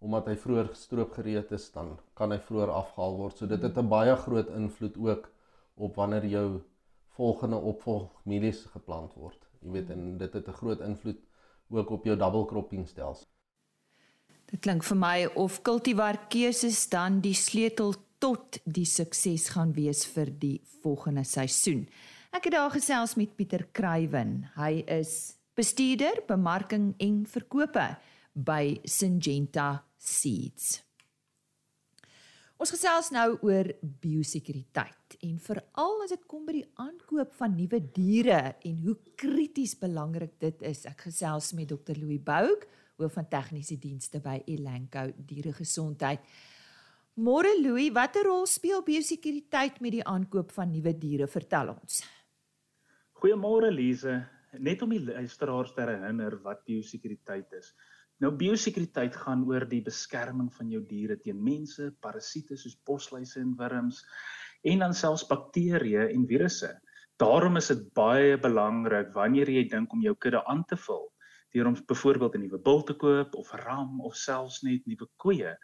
omdat 0.00 0.26
hy 0.26 0.36
vroeër 0.36 0.68
gestroop 0.68 1.12
gereed 1.12 1.52
is, 1.52 1.70
dan 1.72 1.98
kan 2.14 2.32
hy 2.32 2.38
vroeër 2.38 2.70
afgehaal 2.70 3.16
word. 3.16 3.36
So 3.36 3.46
dit 3.46 3.62
het 3.62 3.78
'n 3.78 3.88
baie 3.88 4.16
groot 4.16 4.48
invloed 4.48 4.96
ook 4.98 5.30
op 5.76 5.94
wanneer 5.94 6.26
jou 6.26 6.60
volgende 7.16 7.56
opvolgmielies 7.56 8.64
geplant 8.74 9.14
word. 9.14 9.38
Jy 9.60 9.70
weet 9.70 9.90
en 9.90 10.18
dit 10.18 10.32
het 10.32 10.48
'n 10.48 10.58
groot 10.60 10.80
invloed 10.80 11.20
ook 11.70 11.90
op 11.90 12.04
jou 12.04 12.16
double 12.16 12.46
cropping 12.46 12.88
stelsel. 12.88 13.31
Dit 14.52 14.60
klink 14.66 14.84
vir 14.84 14.98
my 15.00 15.18
of 15.40 15.62
kultivar 15.64 16.18
keuses 16.28 16.82
dan 16.92 17.22
die 17.24 17.32
sleutel 17.32 17.94
tot 18.20 18.58
die 18.68 18.84
sukses 18.84 19.48
gaan 19.54 19.72
wees 19.72 20.04
vir 20.12 20.28
die 20.28 20.58
volgende 20.82 21.24
seisoen. 21.24 21.86
Ek 22.36 22.50
het 22.50 22.54
daar 22.58 22.72
gesels 22.74 23.16
met 23.16 23.32
Pieter 23.38 23.64
Kruiven. 23.72 24.42
Hy 24.58 24.84
is 24.92 25.38
bestuurder 25.56 26.20
bemarking 26.28 26.92
en 27.00 27.22
verkope 27.24 27.94
by 28.36 28.76
Syngenta 28.84 29.86
Seeds. 29.96 30.82
Ons 32.62 32.70
gesels 32.70 33.08
nou 33.10 33.40
oor 33.42 33.66
biosekuriteit 34.04 35.16
en 35.26 35.38
veral 35.42 36.02
as 36.04 36.12
dit 36.12 36.20
kom 36.30 36.44
by 36.46 36.52
die 36.60 36.68
aankoop 36.78 37.32
van 37.34 37.56
nuwe 37.58 37.80
diere 37.96 38.36
en 38.68 38.76
hoe 38.84 38.94
krities 39.18 39.72
belangrik 39.80 40.36
dit 40.38 40.62
is. 40.70 40.84
Ek 40.86 41.08
gesels 41.08 41.48
met 41.58 41.72
Dr. 41.72 41.98
Louis 41.98 42.20
Bouk, 42.22 42.68
hoof 43.02 43.16
van 43.18 43.26
tegniese 43.32 43.80
dienste 43.82 44.20
by 44.22 44.36
Elanco 44.46 45.08
Dieregesondheid. 45.10 46.22
Môre 47.26 47.50
Louis, 47.58 47.90
watter 47.90 48.28
rol 48.30 48.46
speel 48.46 48.86
biosekuriteit 48.86 49.82
met 49.82 49.96
die 49.96 50.06
aankoop 50.06 50.54
van 50.54 50.70
nuwe 50.70 50.94
diere? 50.94 51.26
Vertel 51.26 51.74
ons. 51.74 51.98
Goeiemôre 53.18 53.74
Lize, 53.74 54.20
net 54.62 54.86
om 54.86 54.94
die 54.94 55.02
luisteraars 55.02 55.74
te 55.74 55.82
herinner 55.82 56.38
wat 56.46 56.62
biosekuriteit 56.70 57.58
is. 57.58 57.74
Nou 58.22 58.30
biosekuriteit 58.38 59.16
gaan 59.18 59.40
oor 59.50 59.64
die 59.66 59.80
beskerming 59.82 60.52
van 60.54 60.68
jou 60.70 60.80
diere 60.86 61.16
teen 61.18 61.40
mense, 61.42 61.88
parasiete 62.04 62.54
soos 62.60 62.76
bosluise 62.86 63.40
en 63.40 63.56
wurms 63.58 63.98
en 64.70 64.84
dan 64.84 64.94
selfs 64.94 65.24
bakterieë 65.26 66.04
en 66.12 66.28
virusse. 66.30 66.70
Daarom 67.18 67.58
is 67.58 67.72
dit 67.72 67.82
baie 67.98 68.36
belangrik 68.44 69.10
wanneer 69.16 69.50
jy 69.50 69.64
dink 69.74 69.90
om 69.96 70.06
jou 70.06 70.14
kudde 70.14 70.44
aan 70.46 70.62
te 70.70 70.78
vul, 70.84 71.02
deur 71.50 71.72
om 71.72 71.80
byvoorbeeld 71.90 72.38
'n 72.38 72.44
nuwe 72.46 72.62
bul 72.70 72.86
te 72.86 72.94
koop 73.02 73.34
of 73.42 73.52
ram 73.64 74.00
of 74.06 74.14
selfs 74.14 74.62
net 74.62 74.86
nuwe 74.86 75.10
koeie 75.16 75.58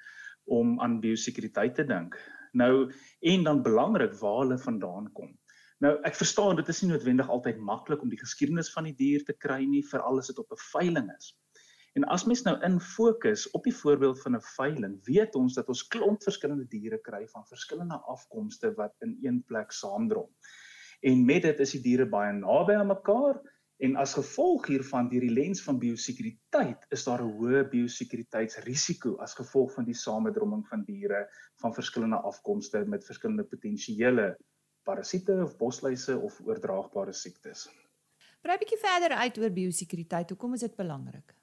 om 0.61 0.81
aan 0.81 1.01
biosekuriteit 1.01 1.79
te 1.79 1.87
dink. 1.87 2.19
Nou 2.53 2.91
en 3.23 3.45
dan 3.45 3.63
belangrik 3.63 4.19
waar 4.19 4.41
hulle 4.43 4.59
vandaan 4.59 5.13
kom. 5.13 5.31
Nou 5.79 6.01
ek 6.03 6.19
verstaan 6.19 6.57
dit 6.57 6.69
is 6.69 6.83
nie 6.83 6.91
noodwendig 6.91 7.29
altyd 7.31 7.59
maklik 7.63 8.03
om 8.03 8.11
die 8.11 8.25
geskiedenis 8.25 8.73
van 8.75 8.91
die 8.91 8.99
dier 8.99 9.25
te 9.25 9.33
kry 9.33 9.65
nie, 9.65 9.87
veral 9.87 10.19
as 10.19 10.27
dit 10.27 10.39
op 10.39 10.51
'n 10.51 10.65
veiling 10.73 11.11
is. 11.19 11.37
En 11.99 12.05
as 12.15 12.23
mens 12.31 12.45
nou 12.47 12.53
in 12.63 12.77
fokus 12.79 13.49
op 13.59 13.65
die 13.67 13.75
voorbeeld 13.75 14.21
van 14.23 14.37
'n 14.37 14.45
veiling, 14.55 14.93
weet 15.05 15.35
ons 15.35 15.55
dat 15.55 15.69
ons 15.69 15.87
klomp 15.95 16.23
verskillende 16.23 16.67
diere 16.75 16.99
kry 17.07 17.25
van 17.29 17.47
verskillende 17.47 17.97
afkomste 18.13 18.75
wat 18.75 18.95
in 19.07 19.17
een 19.23 19.41
plek 19.45 19.73
saamdrom. 19.75 20.29
En 21.01 21.25
met 21.25 21.43
dit 21.43 21.61
is 21.61 21.73
die 21.75 21.81
diere 21.83 22.07
baie 22.09 22.33
naby 22.33 22.73
aan 22.73 22.87
mekaar 22.87 23.41
en 23.77 23.97
as 23.97 24.15
gevolg 24.15 24.67
hiervan 24.67 25.09
deur 25.09 25.27
die 25.27 25.35
lens 25.41 25.63
van 25.63 25.79
biosekuriteit 25.79 26.87
is 26.89 27.05
daar 27.05 27.25
'n 27.25 27.35
hoë 27.39 27.65
biosekuriteitsrisiko 27.73 29.17
as 29.17 29.35
gevolg 29.35 29.75
van 29.75 29.85
die 29.85 29.99
samedromming 30.05 30.69
van 30.69 30.85
diere 30.85 31.27
van 31.63 31.75
verskillende 31.75 32.21
afkomste 32.31 32.85
met 32.85 33.07
verskillende 33.07 33.45
potensiële 33.45 34.37
parasiete 34.83 35.43
of 35.43 35.57
bosluise 35.57 36.19
of 36.19 36.41
oordraagbare 36.47 37.13
siektes. 37.13 37.69
Brei 38.41 38.55
'n 38.57 38.59
bietjie 38.59 38.79
verder 38.87 39.17
uit 39.17 39.39
oor 39.39 39.51
biosekuriteit. 39.51 40.31
Hoekom 40.31 40.55
is 40.55 40.61
dit 40.61 40.77
belangrik? 40.77 41.38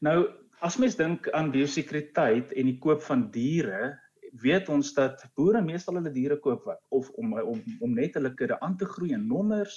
Nou, 0.00 0.20
as 0.64 0.78
mens 0.80 0.94
dink 0.96 1.26
aan 1.36 1.50
biosekuriteit 1.52 2.54
en 2.56 2.68
die 2.70 2.78
koop 2.80 3.02
van 3.04 3.26
diere, 3.34 3.98
weet 4.40 4.70
ons 4.72 4.92
dat 4.96 5.20
boere 5.36 5.60
meestal 5.64 5.98
hulle 5.98 6.12
diere 6.14 6.38
koop 6.40 6.64
wat 6.68 6.80
of 6.96 7.10
om 7.20 7.34
om 7.40 7.58
om 7.84 7.96
net 7.98 8.14
hulle 8.16 8.30
kudde 8.38 8.56
aan 8.64 8.76
te 8.80 8.88
groei 8.88 9.12
in 9.16 9.26
nommers 9.28 9.74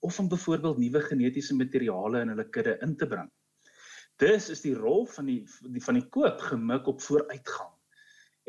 of 0.00 0.18
om 0.18 0.30
byvoorbeeld 0.32 0.80
nuwe 0.80 1.02
genetiese 1.04 1.54
materiale 1.54 2.24
in 2.24 2.32
hulle 2.32 2.48
kudde 2.56 2.78
in 2.82 2.96
te 2.96 3.06
bring. 3.06 3.28
Dis 4.18 4.48
is 4.50 4.64
die 4.64 4.74
rol 4.74 5.06
van 5.14 5.28
die, 5.30 5.44
die 5.70 5.84
van 5.84 6.00
die 6.00 6.08
koop 6.16 6.42
gemik 6.48 6.88
op 6.90 7.04
vooruitgang. 7.04 7.70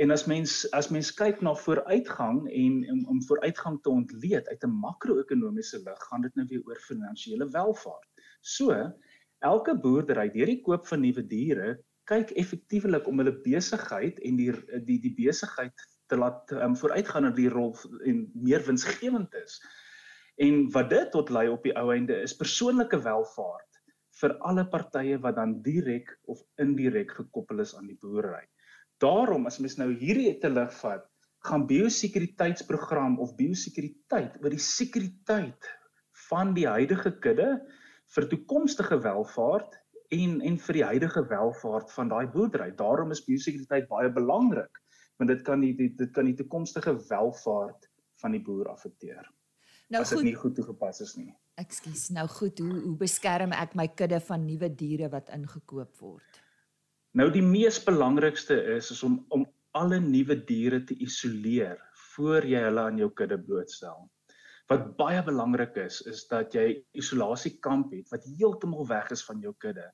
En 0.01 0.11
as 0.15 0.25
mens 0.25 0.63
as 0.73 0.89
mens 0.89 1.13
kyk 1.13 1.43
na 1.45 1.53
vooruitgang 1.53 2.47
en 2.49 2.81
om, 2.95 3.05
om 3.13 3.21
vooruitgang 3.29 3.77
te 3.83 3.93
ontleed 3.93 4.47
uit 4.49 4.63
'n 4.65 4.79
makro-ekonomiese 4.87 5.83
lig, 5.85 6.01
gaan 6.09 6.25
dit 6.25 6.35
nou 6.35 6.47
weer 6.49 6.65
oor 6.65 6.81
finansiële 6.89 7.49
welvaart. 7.53 8.09
So, 8.41 8.73
elke 9.41 9.75
boerdery 9.83 10.29
deur 10.33 10.49
die 10.51 10.61
koop 10.65 10.85
van 10.89 11.01
nuwe 11.03 11.23
diere 11.27 11.75
kyk 12.09 12.33
effektiewelik 12.41 13.07
om 13.07 13.21
hulle 13.21 13.33
besigheid 13.45 14.19
en 14.27 14.37
die 14.39 14.51
die 14.87 14.99
die 15.03 15.13
besigheid 15.17 15.85
te 16.11 16.17
laat 16.19 16.51
um, 16.57 16.75
vooruitgaan 16.75 17.29
in 17.29 17.37
die 17.37 17.49
rol 17.51 17.71
en 18.09 18.25
meer 18.35 18.63
winsgewend 18.67 19.33
is. 19.39 19.61
En 20.41 20.65
wat 20.75 20.89
dit 20.91 21.11
tot 21.13 21.29
lei 21.31 21.47
op 21.51 21.63
die 21.63 21.75
ou 21.79 21.91
einde 21.93 22.17
is 22.25 22.35
persoonlike 22.35 22.99
welvaart 23.05 23.79
vir 24.21 24.35
alle 24.47 24.65
partye 24.69 25.19
wat 25.23 25.37
dan 25.39 25.59
direk 25.65 26.11
of 26.29 26.41
indirek 26.61 27.13
gekoppel 27.21 27.63
is 27.63 27.75
aan 27.77 27.87
die 27.87 27.97
boerdery. 28.01 28.43
Daarom 29.01 29.47
as 29.49 29.61
mens 29.63 29.77
nou 29.79 29.89
hierdie 29.97 30.35
te 30.41 30.51
lig 30.51 30.73
vat, 30.81 31.07
gaan 31.47 31.63
biosekuriteitsprogram 31.69 33.17
of 33.23 33.33
biosekuriteit 33.39 34.35
oor 34.43 34.53
die 34.53 34.61
sekuriteit 34.61 35.69
van 36.27 36.51
die 36.53 36.67
huidige 36.69 37.15
kudde 37.23 37.55
vir 38.15 38.27
toekomstige 38.31 38.99
welvaart 39.03 39.77
en 40.11 40.39
en 40.43 40.57
vir 40.59 40.79
die 40.79 40.87
huidige 40.87 41.23
welvaart 41.29 41.91
van 41.95 42.11
daai 42.11 42.27
boerdery. 42.33 42.71
Daarom 42.75 43.11
is 43.15 43.23
biosekuriteit 43.25 43.87
baie 43.91 44.11
belangrik 44.11 44.81
want 45.21 45.29
dit 45.29 45.43
kan 45.45 45.61
die, 45.61 45.75
die 45.77 45.91
dit 45.93 46.09
kan 46.15 46.25
die 46.25 46.35
toekomstige 46.35 46.95
welvaart 47.09 47.85
van 48.23 48.33
die 48.33 48.41
boer 48.41 48.71
affekteer. 48.71 49.27
Nou 49.91 50.01
as 50.01 50.13
dit 50.15 50.23
nie 50.31 50.37
goed 50.39 50.55
toegepas 50.57 51.01
is 51.03 51.13
nie. 51.19 51.29
Ekskuus. 51.61 52.07
Nou 52.15 52.25
goed, 52.31 52.59
hoe 52.63 52.79
hoe 52.87 52.95
beskerm 52.97 53.53
ek 53.53 53.75
my 53.77 53.87
kudde 53.99 54.21
van 54.23 54.45
nuwe 54.47 54.71
diere 54.81 55.11
wat 55.13 55.29
ingekoop 55.35 55.99
word? 56.01 56.41
Nou 57.19 57.27
die 57.31 57.43
mees 57.43 57.77
belangrikste 57.83 58.57
is 58.77 58.91
is 58.95 59.03
om 59.07 59.19
om 59.35 59.45
alle 59.77 59.99
nuwe 60.03 60.35
diere 60.47 60.81
te 60.87 60.95
isoleer 60.99 61.77
voor 62.15 62.47
jy 62.47 62.59
hulle 62.65 62.87
aan 62.89 62.97
jou 62.99 63.11
kudde 63.15 63.37
blootstel. 63.39 64.09
Wat 64.71 64.85
baie 64.95 65.19
belangrik 65.27 65.75
is, 65.83 65.97
is 66.07 66.21
dat 66.29 66.53
jy 66.55 66.77
isolasiekamp 66.95 67.91
het 67.91 68.11
wat 68.13 68.23
heeltemal 68.23 68.85
weg 68.87 69.09
is 69.11 69.23
van 69.27 69.41
jou 69.43 69.51
kudde 69.59 69.89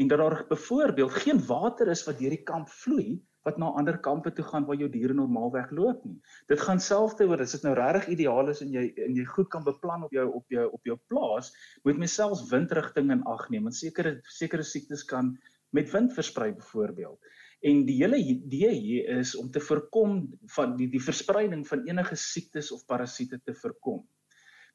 en 0.00 0.08
dat 0.08 0.22
daar 0.22 0.38
byvoorbeeld 0.48 1.18
geen 1.24 1.42
water 1.46 1.90
is 1.92 2.04
wat 2.06 2.16
deur 2.18 2.32
die 2.32 2.46
kamp 2.48 2.70
vloei 2.72 3.20
wat 3.44 3.58
na 3.58 3.68
ander 3.76 3.98
kampe 4.00 4.32
toe 4.32 4.44
gaan 4.46 4.64
waar 4.68 4.78
jou 4.78 4.88
diere 4.90 5.14
normaalweg 5.18 5.70
loop 5.74 6.04
nie. 6.06 6.18
Dit 6.50 6.62
gaan 6.62 6.80
selfs 6.80 7.20
oor 7.20 7.42
as 7.42 7.52
dit 7.56 7.66
nou 7.66 7.74
regtig 7.76 8.14
ideaal 8.14 8.52
is 8.54 8.62
en 8.64 8.72
jy 8.72 8.86
en 9.04 9.18
jy 9.18 9.26
goed 9.34 9.50
kan 9.52 9.66
beplan 9.66 10.06
op 10.06 10.14
jou 10.14 10.28
op 10.38 10.56
jou 10.56 10.68
op 10.70 10.90
jou 10.90 10.96
plaas, 11.10 11.50
moet 11.84 11.98
mens 11.98 12.14
selfs 12.14 12.46
windrigting 12.50 13.10
in 13.12 13.24
ag 13.28 13.48
neem. 13.50 13.66
Want 13.68 13.76
sekere 13.76 14.20
sekere 14.38 14.64
siektes 14.66 15.04
kan 15.04 15.34
met 15.74 15.90
wind 15.92 16.14
versprei 16.14 16.52
byvoorbeeld. 16.54 17.18
En 17.62 17.84
die 17.86 17.98
hele 18.00 18.18
idee 18.18 18.72
hier 18.74 19.12
is 19.18 19.36
om 19.38 19.50
te 19.50 19.60
voorkom 19.60 20.24
van 20.56 20.76
die 20.78 20.88
die 20.90 21.02
verspreiding 21.02 21.66
van 21.68 21.84
enige 21.88 22.16
siektes 22.18 22.72
of 22.72 22.86
parasiete 22.86 23.40
te 23.44 23.54
voorkom. 23.54 24.02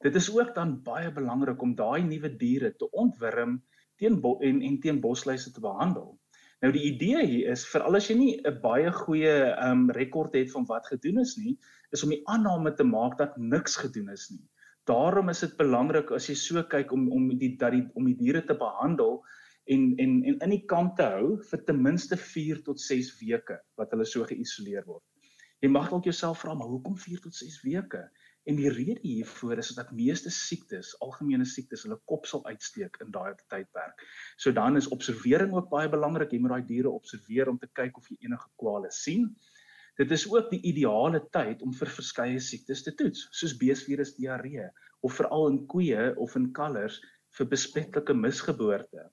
Dit 0.04 0.14
is 0.14 0.28
ook 0.30 0.54
dan 0.54 0.76
baie 0.82 1.10
belangrik 1.12 1.62
om 1.62 1.74
daai 1.74 2.02
nuwe 2.06 2.30
diere 2.36 2.70
te 2.76 2.90
ontwurm 2.90 3.58
teen 3.98 4.20
en 4.22 4.60
en 4.62 4.80
teen 4.80 5.00
bosluise 5.00 5.52
te 5.52 5.60
behandel. 5.60 6.12
Nou 6.62 6.70
die 6.74 6.84
idee 6.90 7.24
hier 7.26 7.50
is 7.54 7.64
vir 7.70 7.84
al 7.86 7.98
as 7.98 8.06
jy 8.10 8.14
nie 8.18 8.34
'n 8.50 8.60
baie 8.62 8.92
goeie 8.94 9.34
um, 9.66 9.90
rekord 9.90 10.34
het 10.34 10.50
van 10.54 10.66
wat 10.70 10.86
gedoen 10.86 11.18
is 11.22 11.36
nie, 11.38 11.58
is 11.90 12.02
om 12.06 12.14
die 12.14 12.22
aanname 12.26 12.74
te 12.74 12.84
maak 12.84 13.18
dat 13.18 13.36
niks 13.38 13.76
gedoen 13.76 14.08
is 14.14 14.28
nie. 14.30 14.44
Daarom 14.86 15.28
is 15.28 15.40
dit 15.40 15.56
belangrik 15.58 16.10
as 16.10 16.28
jy 16.30 16.34
so 16.34 16.62
kyk 16.62 16.92
om 16.92 17.10
om 17.12 17.28
die 17.38 17.56
dat 17.56 17.72
die 17.72 17.84
om 17.94 18.06
die 18.06 18.16
diere 18.22 18.42
te 18.46 18.54
behandel 18.54 19.22
en 19.66 19.94
en 19.98 20.22
en 20.24 20.38
in 20.46 20.54
die 20.54 20.64
kamp 20.66 20.96
te 20.96 21.10
hou 21.14 21.36
vir 21.50 21.64
ten 21.64 21.82
minste 21.82 22.16
4 22.16 22.62
tot 22.70 22.80
6 22.80 23.12
weke 23.20 23.58
wat 23.76 23.90
hulle 23.90 24.06
so 24.06 24.24
geïsoleer 24.24 24.86
word. 24.86 25.04
Jy 25.62 25.68
mag 25.74 25.90
dalk 25.90 26.06
jouself 26.06 26.42
vra 26.42 26.54
maar 26.54 26.70
hoekom 26.70 26.96
4 26.96 27.20
tot 27.26 27.34
6 27.34 27.62
weke? 27.66 28.06
En 28.48 28.56
die 28.56 28.70
rede 28.72 29.02
hiervoor 29.02 29.60
is 29.60 29.74
dat 29.76 29.90
meeste 29.92 30.30
siektes, 30.32 30.94
algemene 31.04 31.44
siektes, 31.44 31.82
hulle 31.84 31.98
kop 32.08 32.24
sal 32.26 32.46
uitsteek 32.48 32.96
in 33.04 33.10
daai 33.12 33.34
tydperk. 33.52 34.00
So 34.40 34.54
dan 34.56 34.80
is 34.80 34.88
observering 34.94 35.52
ook 35.52 35.68
baie 35.68 35.90
belangrik. 35.92 36.32
Jy 36.32 36.40
moet 36.40 36.54
daai 36.54 36.68
diere 36.70 36.92
observeer 36.96 37.50
om 37.52 37.58
te 37.60 37.68
kyk 37.76 38.00
of 38.00 38.08
jy 38.08 38.16
enige 38.24 38.48
kwale 38.62 38.88
sien. 38.94 39.28
Dit 40.00 40.14
is 40.16 40.24
ook 40.30 40.48
die 40.52 40.62
ideale 40.70 41.20
tyd 41.34 41.60
om 41.66 41.74
vir 41.76 41.92
verskeie 41.92 42.40
siektes 42.40 42.84
te 42.86 42.94
toets, 42.96 43.26
soos 43.36 43.56
beesvirus 43.60 44.14
diarree 44.16 44.70
of 45.04 45.16
veral 45.18 45.48
in 45.50 45.60
koeie 45.68 46.12
of 46.16 46.36
in 46.38 46.48
kalvers 46.56 47.00
vir 47.36 47.50
besmettelike 47.52 48.16
misgeboorte. 48.16 49.08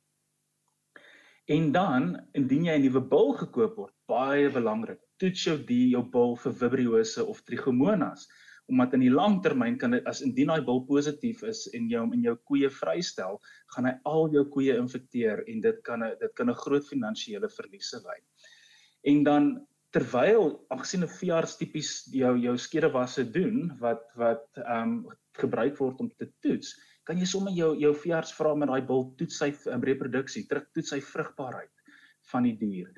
En 1.52 1.72
dan, 1.74 2.08
indien 2.38 2.70
jy 2.70 2.78
'n 2.78 2.86
nuwe 2.88 3.02
bul 3.10 3.34
gekoop 3.42 3.76
word, 3.78 3.94
baie 4.08 4.48
belangrik, 4.50 5.02
toets 5.20 5.44
jou 5.44 5.58
die 5.58 5.90
jou 5.92 6.04
bul 6.16 6.38
vir 6.38 6.54
vibriose 6.62 7.26
of 7.26 7.44
trichomonas, 7.44 8.30
omdat 8.72 8.96
in 8.98 9.04
die 9.06 9.14
langtermyn 9.14 9.78
kan 9.78 9.94
dit 9.94 10.08
as 10.10 10.24
indien 10.26 10.50
daai 10.50 10.64
bul 10.66 10.82
positief 10.88 11.44
is 11.46 11.66
en 11.78 11.90
hom 11.94 12.16
in 12.18 12.24
jou 12.26 12.36
koeie 12.50 12.70
vrystel, 12.70 13.38
gaan 13.76 13.90
hy 13.90 13.94
al 14.10 14.30
jou 14.34 14.46
koeie 14.56 14.78
infekteer 14.82 15.44
en 15.52 15.62
dit 15.62 15.84
kan 15.84 16.04
'n 16.04 16.18
dit 16.20 16.34
kan 16.36 16.50
'n 16.50 16.62
groot 16.64 16.88
finansiële 16.88 17.50
verliese 17.50 18.02
lei. 18.06 18.20
En 19.04 19.24
dan 19.24 19.68
terwyl 19.92 20.66
aangesien 20.70 21.04
'n 21.04 21.16
veearts 21.20 21.58
tipies 21.58 21.92
jou 22.12 22.34
jou 22.38 22.58
skedewasse 22.58 23.24
doen 23.32 23.72
wat 23.80 24.04
wat 24.16 24.48
ehm 24.58 24.82
um, 24.82 25.08
gebruik 25.36 25.78
word 25.78 26.00
om 26.00 26.10
te 26.10 26.28
toets, 26.42 26.76
kan 27.04 27.18
jy 27.18 27.26
sommer 27.26 27.54
jou 27.54 27.76
jou 27.80 27.94
veearts 27.94 28.34
vra 28.34 28.56
met 28.56 28.70
daai 28.70 28.82
bil 28.82 29.14
toets 29.18 29.38
sy 29.38 29.54
um, 29.72 29.84
reproduksie, 29.84 30.48
terug 30.48 30.66
toets 30.74 30.90
sy 30.90 31.02
vrugbaarheid 31.02 31.72
van 32.32 32.44
die 32.44 32.58
dier. 32.58 32.90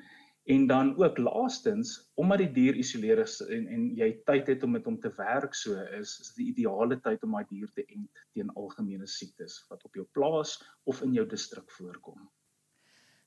En 0.48 0.66
dan 0.66 0.96
ook 0.96 1.18
laastens, 1.18 2.10
omdat 2.14 2.38
die 2.40 2.52
dier 2.52 2.76
isoleer 2.80 3.20
is 3.20 3.34
en 3.44 3.66
en 3.68 3.82
jy 3.96 4.08
tyd 4.24 4.46
het 4.48 4.62
om 4.64 4.72
met 4.72 4.86
hom 4.88 4.96
te 5.00 5.10
werk 5.18 5.52
so 5.54 5.76
is, 5.98 6.14
is 6.24 6.30
die 6.38 6.46
ideale 6.54 6.96
tyd 7.04 7.26
om 7.26 7.36
daai 7.36 7.44
dier 7.50 7.68
te 7.76 7.84
ent 7.84 8.22
teen 8.32 8.54
algemene 8.56 9.06
siektes 9.06 9.58
wat 9.68 9.84
op 9.84 10.00
jou 10.00 10.06
plaas 10.16 10.56
of 10.88 11.04
in 11.04 11.12
jou 11.18 11.26
distrik 11.28 11.68
voorkom. 11.76 12.24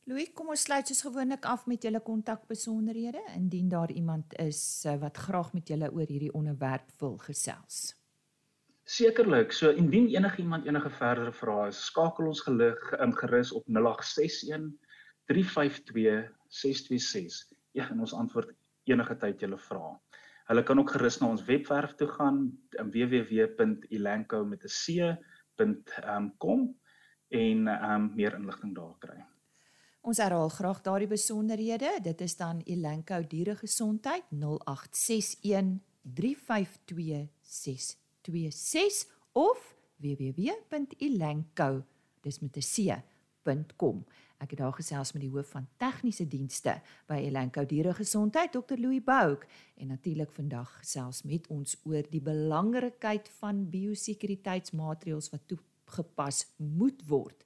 Louis, 0.09 0.33
kom 0.33 0.49
ons 0.49 0.65
sluit 0.65 0.89
soos 0.89 1.05
gewoonlik 1.05 1.45
af 1.45 1.67
met 1.69 1.85
julle 1.85 2.01
kontakbesonderhede 2.01 3.21
indien 3.35 3.69
daar 3.69 3.93
iemand 3.93 4.33
is 4.41 4.81
eh, 4.89 4.97
wat 5.05 5.17
graag 5.29 5.53
met 5.53 5.69
julle 5.69 5.93
oor 5.93 6.09
hierdie 6.09 6.33
onderwerp 6.33 6.89
wil 6.97 7.19
gesels. 7.21 7.93
Sekerlik. 8.89 9.53
So 9.53 9.69
indien 9.69 10.09
enigiemand 10.09 10.65
enige 10.65 10.89
verdere 10.89 11.31
vrae 11.31 11.69
het, 11.69 11.77
skakel 11.77 12.33
ons 12.33 12.41
gelig 12.49 12.81
um, 12.97 13.13
gerus 13.13 13.53
op 13.53 13.69
0861 13.69 14.73
352 15.31 16.27
626. 16.47 17.47
Ja, 17.77 17.87
en 17.89 18.03
ons 18.03 18.13
antwoord 18.13 18.51
enige 18.89 19.15
tyd 19.17 19.43
julle 19.43 19.57
vrae. 19.57 19.95
Hulle 20.51 20.63
kan 20.67 20.81
ook 20.81 20.91
gerus 20.91 21.21
na 21.21 21.29
ons 21.31 21.43
webwerf 21.47 21.93
toe 21.95 22.09
gaan, 22.11 22.43
www.elanco 22.75 24.43
met 24.45 24.65
'n 24.67 24.73
c.com 25.55 26.65
en 27.29 27.67
um, 27.67 28.11
meer 28.15 28.35
inligting 28.35 28.75
daar 28.75 28.97
kry. 28.99 29.19
Ons 30.01 30.17
herhaal 30.17 30.49
graag 30.49 30.81
daardie 30.81 31.07
besonderhede. 31.07 31.99
Dit 32.03 32.21
is 32.21 32.35
dan 32.35 32.61
Elanco 32.65 33.21
Dieregesondheid 33.27 34.23
0861 34.31 35.79
352 36.01 37.29
626 37.41 39.05
of 39.31 39.75
www.elanco 40.01 41.83
dis 42.21 42.39
met 42.39 42.57
'n 42.57 42.61
c.com. 42.73 44.05
Ek 44.41 44.55
het 44.55 44.59
daar 44.59 44.73
gesels 44.73 45.11
met 45.13 45.21
die 45.21 45.29
hoof 45.29 45.51
van 45.53 45.67
tegniese 45.77 46.25
dienste 46.25 46.79
by 47.09 47.19
Elanco 47.21 47.61
Dieregesondheid, 47.65 48.55
Dr. 48.55 48.79
Louis 48.81 49.03
Bouk, 49.05 49.45
en 49.77 49.93
natuurlik 49.93 50.31
vandag 50.33 50.71
gesels 50.79 51.21
met 51.29 51.45
ons 51.53 51.75
oor 51.85 52.07
die 52.09 52.23
belangrikheid 52.25 53.29
van 53.37 53.67
biosekuriteitsmaatreëls 53.69 55.29
wat 55.29 55.45
toegepas 55.51 56.45
moet 56.57 57.05
word 57.05 57.45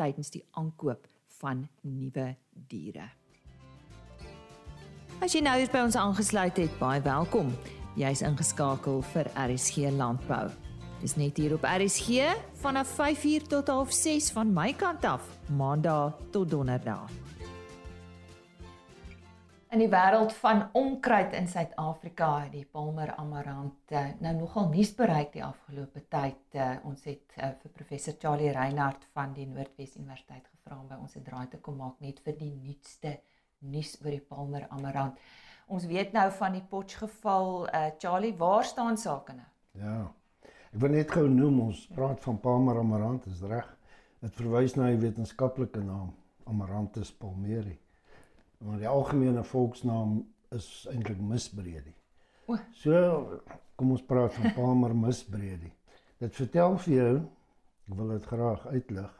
tydens 0.00 0.32
die 0.32 0.44
aankoop 0.56 1.04
van 1.42 1.66
nuwe 1.84 2.32
diere. 2.72 3.10
As 5.20 5.36
jy 5.36 5.44
nou 5.44 5.58
hier 5.60 5.68
by 5.68 5.84
ons 5.84 6.00
aangesluit 6.00 6.56
het, 6.56 6.72
baie 6.80 7.04
welkom. 7.04 7.52
Jy's 8.00 8.24
ingeskakel 8.24 9.04
vir 9.12 9.28
RSG 9.36 9.92
Landbou. 9.92 10.48
Dis 11.00 11.14
net 11.16 11.38
hier 11.40 11.54
op 11.56 11.62
RSG 11.64 12.26
vanaf 12.60 12.90
5uur 12.92 13.46
tot 13.48 13.68
6:30 13.68 14.32
van 14.32 14.52
my 14.52 14.72
kant 14.72 15.04
af, 15.04 15.22
Maandag 15.48 16.18
tot 16.30 16.50
Donderdag. 16.50 17.08
In 19.70 19.78
die 19.78 19.88
wêreld 19.88 20.32
van 20.32 20.68
onkruid 20.72 21.32
in 21.32 21.48
Suid-Afrika 21.48 22.40
het 22.42 22.52
die 22.52 22.66
Palmer 22.66 23.14
Amarant 23.14 23.94
nou 24.18 24.34
nogal 24.34 24.68
nuus 24.68 24.92
bereik 24.94 25.32
die 25.32 25.44
afgelope 25.44 26.04
tyd. 26.08 26.42
Uh, 26.52 26.76
ons 26.84 27.04
het 27.04 27.32
uh, 27.38 27.48
vir 27.62 27.70
professor 27.72 28.14
Charlie 28.18 28.52
Reinhardt 28.52 29.08
van 29.12 29.32
die 29.32 29.46
Noordwes 29.46 29.96
Universiteit 29.96 30.44
gevra 30.52 30.80
om 30.80 30.88
by 30.88 31.00
ons 31.00 31.16
'n 31.16 31.24
draai 31.24 31.48
te 31.48 31.56
kom 31.56 31.76
maak 31.76 32.00
net 32.00 32.20
vir 32.20 32.36
die 32.36 32.52
nuutste 32.52 33.20
nuus 33.58 33.96
oor 34.04 34.10
die 34.10 34.26
Palmer 34.28 34.66
Amarant. 34.68 35.16
Ons 35.66 35.86
weet 35.86 36.12
nou 36.12 36.30
van 36.30 36.52
die 36.52 36.66
Potch 36.68 36.98
geval. 36.98 37.68
Uh, 37.74 37.90
Charlie, 37.98 38.36
waar 38.36 38.64
staan 38.64 38.98
sake 38.98 39.32
nou? 39.32 39.48
Ja. 39.72 40.19
Ek 40.70 40.78
wil 40.78 40.92
net 40.94 41.10
gou 41.10 41.24
noem 41.26 41.56
ons 41.64 41.78
praat 41.90 42.20
van 42.22 42.36
Palmer 42.38 42.76
Amarant, 42.78 43.24
is 43.26 43.40
reg. 43.42 43.66
Dit 44.22 44.36
verwys 44.38 44.76
na 44.76 44.90
'n 44.90 45.00
wetenskaplike 45.02 45.80
naam, 45.82 46.12
Amaranthus 46.46 47.10
palmeri. 47.10 47.78
Maar 48.58 48.78
die 48.78 48.88
algemene 48.88 49.42
volksnaam 49.42 50.20
is 50.50 50.86
eintlik 50.92 51.18
misbredie. 51.18 51.94
O. 52.46 52.56
So 52.72 53.40
kom 53.76 53.90
ons 53.90 54.02
praat 54.02 54.32
van 54.34 54.54
Palmer 54.54 54.94
misbredie. 54.94 55.72
Dit 56.20 56.34
vertel 56.36 56.78
vir 56.78 56.94
jou, 56.94 57.16
ek 57.88 57.94
wil 57.96 58.08
dit 58.08 58.24
graag 58.24 58.66
uitlig. 58.66 59.10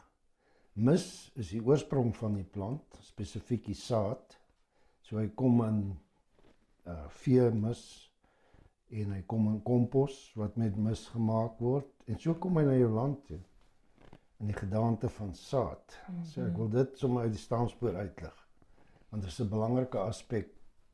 Mis 0.74 1.32
is 1.34 1.50
die 1.50 1.62
oorsprong 1.62 2.14
van 2.16 2.34
die 2.34 2.44
plant, 2.46 3.00
spesifiek 3.02 3.64
die 3.64 3.74
saad. 3.74 4.38
So 5.02 5.18
hy 5.18 5.28
kom 5.34 5.64
in 5.66 5.98
uh 6.86 7.08
vee 7.08 7.50
mis 7.50 8.09
en 8.90 9.12
hy 9.14 9.22
kom 9.26 9.46
in 9.52 9.62
kompos 9.62 10.32
wat 10.34 10.56
met 10.56 10.76
mis 10.76 11.06
gemaak 11.14 11.58
word 11.62 12.10
en 12.10 12.18
so 12.18 12.34
kom 12.34 12.58
hy 12.58 12.64
na 12.66 12.74
jou 12.74 12.90
land 12.94 13.24
toe 13.26 13.38
in 14.40 14.48
die 14.48 14.56
gedaante 14.56 15.08
van 15.08 15.34
saad. 15.34 15.98
Mm 16.08 16.14
-hmm. 16.14 16.24
So 16.24 16.46
ek 16.46 16.56
wil 16.56 16.68
dit 16.68 16.98
sommer 16.98 17.22
uit 17.22 17.32
die 17.32 17.42
staanspoor 17.42 17.96
uitlig 17.96 18.46
want 19.10 19.22
dit 19.22 19.30
is 19.30 19.40
'n 19.40 19.48
belangrike 19.48 19.98
aspek 19.98 20.48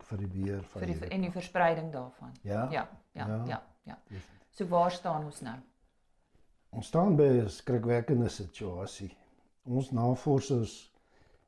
vir 0.08 0.18
die 0.18 0.26
beheer 0.26 0.62
van 0.62 0.82
vir 0.82 0.92
die 0.92 1.08
en 1.08 1.20
die 1.20 1.30
verspreiding 1.30 1.92
daarvan. 1.92 2.32
Ja. 2.42 2.68
Ja, 2.70 2.88
ja, 3.12 3.26
ja. 3.26 3.44
ja, 3.46 3.62
ja. 3.84 4.18
So 4.50 4.66
waar 4.66 4.90
staan 4.90 5.24
ons 5.24 5.40
nou? 5.40 5.56
Ons 6.70 6.86
staan 6.86 7.16
by 7.16 7.28
'n 7.42 7.48
skrikwekkende 7.48 8.28
situasie. 8.28 9.16
Ons 9.64 9.90
navorsers 9.90 10.92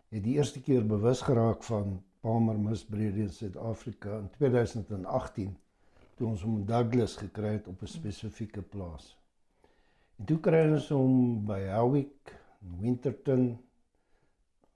het 0.09 0.23
die 0.25 0.35
eerste 0.35 0.61
keer 0.61 0.87
bewus 0.87 1.21
geraak 1.21 1.63
van 1.63 2.03
Palmer 2.21 2.59
misbreeding 2.59 3.29
in 3.29 3.33
Suid-Afrika 3.33 4.19
in 4.19 4.31
2018 4.31 5.57
toe 6.19 6.29
ons 6.29 6.43
hom 6.43 6.65
Douglas 6.67 7.17
gekry 7.17 7.53
het 7.57 7.69
op 7.69 7.83
'n 7.83 7.87
spesifieke 7.87 8.63
plaas. 8.63 9.17
En 10.19 10.25
toe 10.25 10.39
kry 10.41 10.67
ons 10.73 10.89
hom 10.89 11.45
by 11.47 11.61
Howick, 11.69 12.35
Winterton 12.81 13.59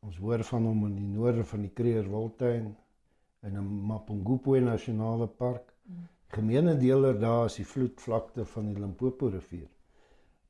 Ons 0.03 0.17
hoor 0.19 0.43
van 0.43 0.65
hom 0.67 0.81
in 0.89 0.95
die 0.99 1.09
noorde 1.15 1.43
van 1.47 1.61
die 1.63 1.75
Kruger 1.79 2.09
Wildtuin 2.11 2.65
in 3.47 3.59
'n 3.59 3.67
Mapungubwe 3.91 4.61
Nasionale 4.61 5.29
Park. 5.43 5.69
Gemeene 6.35 6.75
deler 6.81 7.21
daar 7.21 7.45
is 7.51 7.59
die 7.61 7.67
vloedvlakte 7.73 8.47
van 8.55 8.73
die 8.73 8.83
Limpopo 8.83 9.29
rivier. 9.35 9.69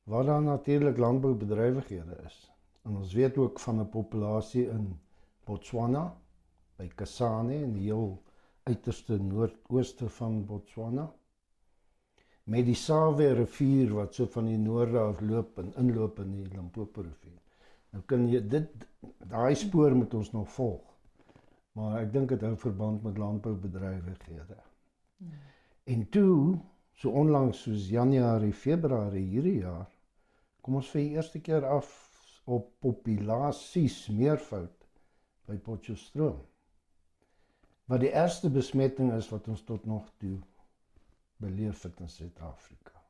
Waar 0.08 0.24
daar 0.24 0.42
natuurlik 0.42 0.96
landboubedrywighede 1.04 2.16
is. 2.26 2.38
En 2.84 2.96
ons 2.96 3.12
weet 3.12 3.36
ook 3.38 3.60
van 3.60 3.80
'n 3.80 3.88
populasie 3.88 4.64
in 4.68 4.88
Botswana 5.44 6.16
by 6.76 6.88
Kasane 6.88 7.54
in 7.54 7.72
die 7.72 7.90
heel 7.90 8.22
uiterste 8.68 9.18
noordooste 9.18 10.08
van 10.08 10.44
Botswana. 10.46 11.06
Met 12.44 12.66
die 12.66 12.78
Sawe 12.78 13.32
rivier 13.38 13.92
wat 13.94 14.14
so 14.14 14.26
van 14.26 14.48
die 14.50 14.58
noorde 14.58 14.98
af 14.98 15.20
loop 15.20 15.58
en 15.62 15.72
inloop 15.78 16.18
in 16.24 16.32
die 16.36 16.48
Limpopo 16.50 17.04
rivier. 17.06 17.38
Nou 17.92 18.02
kan 18.08 18.26
jy 18.30 18.40
dit 18.48 18.86
daai 19.30 19.54
spoor 19.58 19.94
moet 19.94 20.14
ons 20.18 20.32
nog 20.32 20.50
volg. 20.56 20.82
Maar 21.78 22.02
ek 22.02 22.12
dink 22.12 22.34
dit 22.34 22.44
hou 22.44 22.54
verband 22.60 23.04
met 23.06 23.18
landboubedrywighede. 23.20 24.58
Hmm. 25.18 25.36
En 25.84 26.04
toe, 26.14 26.58
so 26.94 27.10
onlangs 27.22 27.62
soos 27.64 27.88
Januarie, 27.90 28.52
Februarie 28.52 29.24
hierdie 29.30 29.58
jaar, 29.62 29.88
kom 30.62 30.78
ons 30.78 30.90
vir 30.92 31.02
die 31.02 31.16
eerste 31.16 31.40
keer 31.42 31.66
af 31.66 31.90
op 32.44 32.68
populasies 32.82 34.04
meervoud 34.12 34.86
by 35.48 35.56
Potchefstroom. 35.62 36.38
Wat 37.90 38.00
die 38.00 38.12
eerste 38.12 38.50
besmetting 38.50 39.12
is 39.12 39.28
wat 39.28 39.48
ons 39.48 39.64
tot 39.64 39.84
nog 39.86 40.08
toe 40.22 40.38
beleef 41.42 41.82
het 41.82 42.00
in 42.00 42.08
Suid-Afrika. 42.08 43.00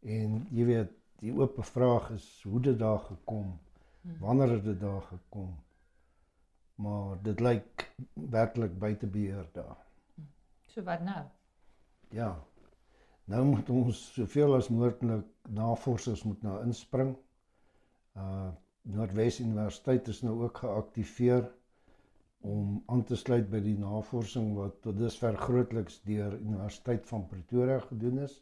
En 0.00 0.46
jy 0.50 0.64
weet, 0.68 0.90
die 1.22 1.32
oop 1.32 1.58
vraag 1.64 2.10
is 2.16 2.26
hoe 2.46 2.60
dit 2.60 2.78
daar 2.78 3.00
gekom? 3.06 3.54
Wanneer 4.20 4.56
het 4.56 4.64
dit 4.64 4.80
daar 4.80 5.02
gekom? 5.02 5.54
Maar 6.74 7.22
dit 7.22 7.40
lyk 7.40 7.92
werklik 8.14 8.78
buite 8.78 9.06
beheer 9.06 9.46
daar. 9.52 9.78
So 10.66 10.82
wat 10.82 11.00
nou? 11.00 11.22
Ja. 12.10 12.32
Nou 13.24 13.44
moet 13.44 13.70
ons 13.70 14.00
soveel 14.14 14.54
as 14.56 14.68
moontlik 14.68 15.24
navorsers 15.48 16.22
moet 16.26 16.42
nou 16.42 16.58
inspring. 16.66 17.16
Uh 18.16 18.50
Noordwes 18.82 19.36
Universiteit 19.38 20.08
is 20.10 20.24
nou 20.26 20.32
ook 20.42 20.56
geaktiveer 20.58 21.44
om 22.42 22.82
aan 22.86 23.04
te 23.08 23.16
sluit 23.16 23.48
by 23.50 23.60
die 23.62 23.76
navorsing 23.78 24.52
wat 24.56 24.80
tot 24.84 24.98
dusver 24.98 25.36
grootliks 25.38 26.00
deur 26.06 26.34
Universiteit 26.38 27.06
van 27.10 27.26
Pretoria 27.30 27.78
gedoen 27.86 28.18
is 28.26 28.40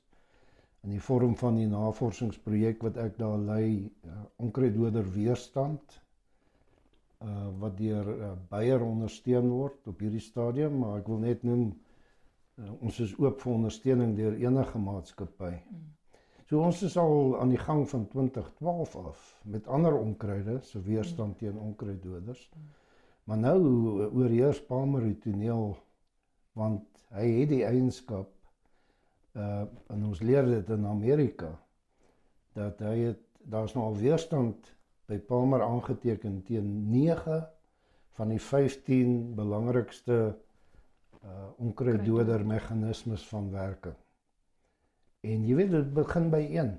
in 0.84 0.94
die 0.94 1.02
vorm 1.04 1.34
van 1.36 1.58
die 1.60 1.68
navorsingsprojek 1.68 2.82
wat 2.86 2.96
ek 3.02 3.18
daar 3.20 3.38
lei 3.38 3.66
uh, 3.84 4.22
onkruiddoder 4.40 5.12
weerstand 5.16 6.00
uh 7.20 7.48
wat 7.60 7.76
deur 7.76 8.06
uh, 8.14 8.32
Beyer 8.48 8.80
ondersteun 8.86 9.50
word 9.52 9.92
op 9.92 10.00
hierdie 10.00 10.24
stadium 10.24 10.80
maar 10.80 11.02
ek 11.02 11.08
wil 11.12 11.20
net 11.26 11.44
noem 11.44 11.66
uh, 11.68 12.72
ons 12.80 13.00
is 13.04 13.12
oop 13.20 13.42
vir 13.44 13.56
ondersteuning 13.58 14.16
deur 14.16 14.38
enige 14.40 14.80
maatskappy. 14.80 15.52
Mm. 15.60 15.88
So 16.50 16.58
ons 16.66 16.80
is 16.82 16.96
al 16.98 17.36
aan 17.38 17.52
die 17.52 17.60
gang 17.62 17.84
van 17.86 18.08
2012 18.10 18.94
af 18.96 19.18
met 19.46 19.68
ander 19.70 19.94
onkruide, 19.94 20.56
so 20.66 20.80
weerstand 20.82 21.36
teen 21.38 21.58
onkruiddoders. 21.62 22.40
Maar 23.30 23.38
nou 23.38 23.58
oorheers 24.10 24.58
Palmer 24.66 25.04
die 25.06 25.18
toneel 25.22 25.76
want 26.58 27.02
hy 27.14 27.28
het 27.36 27.52
die 27.52 27.60
eienskap 27.62 28.32
uh 29.38 29.60
en 29.94 30.08
ons 30.08 30.22
leer 30.26 30.48
dit 30.48 30.72
in 30.74 30.88
Amerika 30.90 31.52
dat 32.58 32.82
hy 32.82 32.96
het 33.12 33.22
daar's 33.54 33.76
nou 33.76 33.84
al 33.86 34.00
weerstand 34.00 34.72
by 35.06 35.20
Palmer 35.30 35.62
aangeteken 35.62 36.42
teen 36.50 36.74
9 36.90 37.38
van 38.18 38.34
die 38.34 38.40
15 38.48 39.14
belangrikste 39.38 40.18
uh 41.22 41.46
onkruiddoder 41.62 42.42
meganismes 42.42 43.28
van 43.30 43.54
werking. 43.54 43.98
En 45.22 45.46
jy 45.46 45.62
weet 45.62 45.74
dit 45.78 45.96
begin 46.02 46.30
by 46.34 46.42
1. 46.50 46.76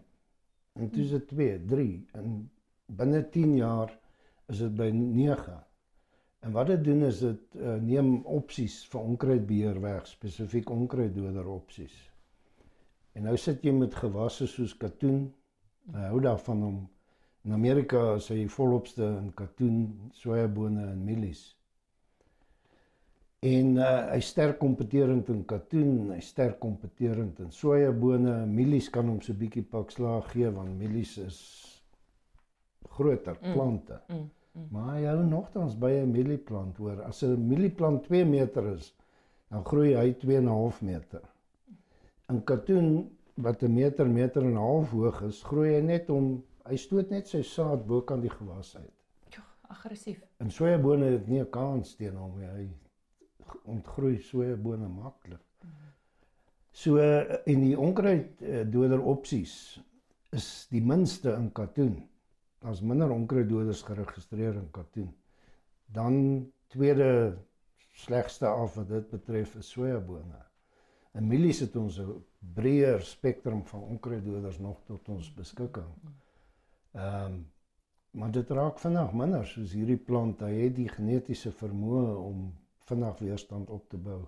En 0.84 0.92
toe 0.92 1.08
is 1.08 1.16
dit 1.16 1.28
2, 1.32 1.66
3 1.76 1.90
en 2.20 2.40
binne 2.92 3.28
10 3.40 3.60
jaar 3.64 4.00
is 4.52 4.68
dit 4.68 4.76
by 4.76 4.92
9. 4.92 5.62
En 6.42 6.52
wat 6.52 6.68
dit 6.68 6.84
doen 6.84 7.04
is 7.06 7.20
dit 7.22 7.60
uh, 7.60 7.76
neem 7.86 8.16
opsies 8.26 8.80
vir 8.90 9.02
onkruidbeheer 9.02 9.78
weg, 9.82 10.08
spesifiek 10.10 10.70
onkruiddoder 10.74 11.46
opsies. 11.48 11.94
En 13.14 13.28
nou 13.28 13.36
sit 13.38 13.62
jy 13.66 13.74
met 13.76 13.96
gewasse 13.96 14.48
soos 14.50 14.74
katoen. 14.78 15.28
Hy 15.94 16.08
hou 16.10 16.22
daarvan 16.24 16.64
om 16.66 16.80
in 17.46 17.54
Amerika 17.54 18.18
sê 18.22 18.40
hy 18.40 18.48
volopste 18.50 19.06
in 19.20 19.30
katoen, 19.38 19.84
sojabone 20.18 20.88
en 20.94 21.06
mielies. 21.06 21.44
En 23.46 23.72
uh, 23.78 23.94
hy 24.12 24.20
sterk 24.22 24.60
kompeterend 24.62 25.30
in 25.34 25.46
katoen, 25.50 26.12
hy 26.14 26.20
sterk 26.26 26.60
kompeterend 26.62 27.40
in 27.42 27.54
sojabone, 27.54 28.36
mielies 28.50 28.90
kan 28.94 29.10
hom 29.10 29.22
so 29.26 29.38
bietjie 29.38 29.66
pak 29.66 29.94
slaag 29.94 30.30
gee 30.34 30.50
want 30.54 30.74
mielies 30.78 31.16
is 31.22 31.40
groter 32.98 33.38
mm. 33.38 33.54
plante. 33.54 33.98
Mm. 34.10 34.20
Mm. 34.20 34.30
Mm. 34.52 34.68
Maar 34.72 34.96
hy 34.96 35.04
hou 35.06 35.24
nogtans 35.24 35.78
by 35.80 35.92
'n 36.02 36.12
mielieplant 36.12 36.78
hoor. 36.78 37.02
As 37.04 37.24
'n 37.24 37.48
mielieplant 37.48 38.04
2 38.04 38.26
meter 38.26 38.66
is, 38.76 38.94
dan 39.50 39.66
groei 39.66 39.96
hy 39.96 40.14
2.5 40.14 40.82
meter. 40.82 41.22
In 42.30 42.44
katoen 42.44 43.12
wat 43.36 43.64
'n 43.64 43.74
meter, 43.74 44.08
meter 44.08 44.42
en 44.42 44.54
'n 44.54 44.56
half 44.56 44.92
hoog 44.92 45.22
is, 45.22 45.44
groei 45.44 45.76
hy 45.76 45.82
net 45.82 46.10
om 46.10 46.44
hy 46.66 46.76
stoot 46.78 47.10
net 47.10 47.28
sy 47.28 47.42
saad 47.42 47.88
bo 47.88 48.02
kan 48.02 48.22
die 48.22 48.30
gewas 48.30 48.76
uit. 48.78 48.94
Ja, 49.30 49.44
aggressief. 49.62 50.22
En 50.38 50.52
sojabone 50.52 51.06
het 51.06 51.28
nie 51.28 51.40
'n 51.40 51.50
kans 51.50 51.96
teen 51.96 52.16
hom 52.16 52.40
nie. 52.40 52.48
Hy 52.48 52.70
ontgroei 53.66 54.20
sojabone 54.20 54.88
maklik. 54.88 55.42
So 56.72 56.98
en 57.46 57.62
die 57.62 57.78
onkruid 57.80 58.42
eh, 58.42 58.64
doder 58.72 59.02
opsies 59.02 59.80
is 60.32 60.68
die 60.72 60.82
minste 60.82 61.34
in 61.36 61.52
katoen. 61.52 61.98
Daar's 62.62 62.82
minder 62.82 63.10
onkruiddoders 63.10 63.82
geregistreer 63.82 64.54
in 64.54 64.72
katoen. 64.72 65.10
Dan 65.86 66.16
tweede 66.68 67.38
slegste 67.92 68.48
af 68.48 68.76
wat 68.76 68.88
dit 68.88 69.10
betref 69.10 69.56
is 69.56 69.70
sojabone. 69.70 70.42
In 71.18 71.28
mielies 71.28 71.60
het 71.60 71.76
ons 71.76 71.98
'n 72.00 72.12
breër 72.54 73.02
spektrum 73.02 73.66
van 73.66 73.82
onkruiddoders 73.82 74.60
nog 74.60 74.84
tot 74.86 75.10
ons 75.10 75.34
beskikking. 75.34 75.94
Ehm 76.92 77.26
um, 77.26 77.52
maar 78.12 78.32
dit 78.32 78.50
raak 78.50 78.80
vinnig 78.80 79.14
minder 79.14 79.46
soos 79.48 79.72
hierdie 79.72 79.98
plant, 79.98 80.42
hy 80.44 80.52
het 80.64 80.76
die 80.76 80.90
genetiese 80.90 81.52
vermoë 81.52 82.16
om 82.16 82.42
vinnig 82.90 83.20
weerstand 83.20 83.70
op 83.70 83.90
te 83.90 83.98
bou. 83.98 84.26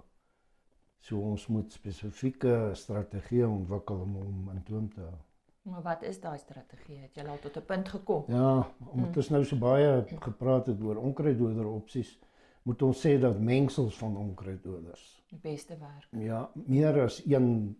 So 0.99 1.19
ons 1.19 1.47
moet 1.47 1.71
spesifieke 1.71 2.71
strategieë 2.73 3.43
ontwikkel 3.43 3.99
om 4.05 4.15
hom 4.15 4.49
in 4.55 4.63
toom 4.63 4.89
te 4.93 5.01
hou. 5.01 5.19
Maar 5.63 5.81
wat 5.81 6.01
is 6.03 6.19
daai 6.19 6.37
strategie? 6.37 6.99
Het 6.99 7.15
jy 7.15 7.25
al 7.27 7.39
tot 7.39 7.57
'n 7.57 7.65
punt 7.65 7.89
gekom? 7.89 8.23
Ja, 8.27 8.67
omdat 8.91 9.17
ons 9.17 9.29
nou 9.29 9.43
so 9.45 9.57
baie 9.57 10.03
gepraat 10.19 10.65
het 10.65 10.81
oor 10.81 10.95
onkruiddoder 10.95 11.65
opsies, 11.65 12.19
moet 12.63 12.81
ons 12.81 13.05
sê 13.05 13.19
dat 13.19 13.39
mengsels 13.39 13.97
van 13.97 14.17
onkruiddoders 14.17 15.23
die 15.33 15.39
beste 15.41 15.77
werk. 15.79 16.07
Ja, 16.23 16.49
meer 16.53 17.01
as 17.03 17.21
1 17.25 17.75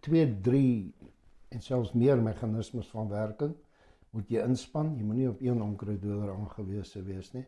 2 0.00 0.40
3 0.40 0.94
en 1.48 1.60
selfs 1.60 1.92
meer 1.92 2.20
meganismes 2.22 2.88
van 2.92 3.08
werking 3.08 3.54
moet 4.12 4.28
jy 4.28 4.44
inspann. 4.44 4.96
Jy 4.98 5.04
moenie 5.08 5.28
op 5.30 5.40
een 5.40 5.62
onkruiddoder 5.62 6.34
aangewese 6.34 7.02
wees 7.06 7.32
nie. 7.32 7.44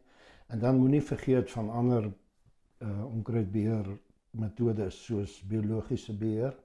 En 0.48 0.60
dan 0.62 0.78
moenie 0.80 1.02
vergeet 1.02 1.50
van 1.50 1.70
ander 1.70 2.12
uh 2.84 3.04
onkruidbeheer 3.04 3.88
metodes 4.30 4.96
soos 5.04 5.38
biologiese 5.48 6.16
beheer 6.18 6.56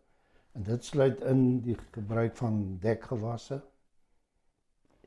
en 0.60 0.66
dit 0.68 0.86
sluit 0.86 1.22
in 1.22 1.62
die 1.64 1.78
gebruik 1.92 2.36
van 2.36 2.78
dekgewasse 2.84 3.62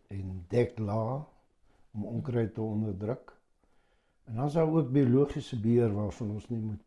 en 0.09 0.45
dekla 0.49 1.27
om 1.93 2.05
onkruid 2.05 2.55
te 2.55 2.61
onderdruk. 2.61 3.35
En 4.25 4.35
dan 4.35 4.47
is 4.47 4.53
daar 4.53 4.69
ook 4.69 4.93
biologiese 4.93 5.61
beheer 5.61 5.93
waarvan 5.93 6.31
ons 6.31 6.49
nie 6.49 6.61
moet 6.61 6.81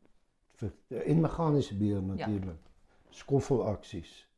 en 0.87 1.21
meganiese 1.21 1.77
beheer 1.77 2.01
natuurlik. 2.03 2.63
Ja. 2.63 3.09
Skoffelaksies. 3.09 4.29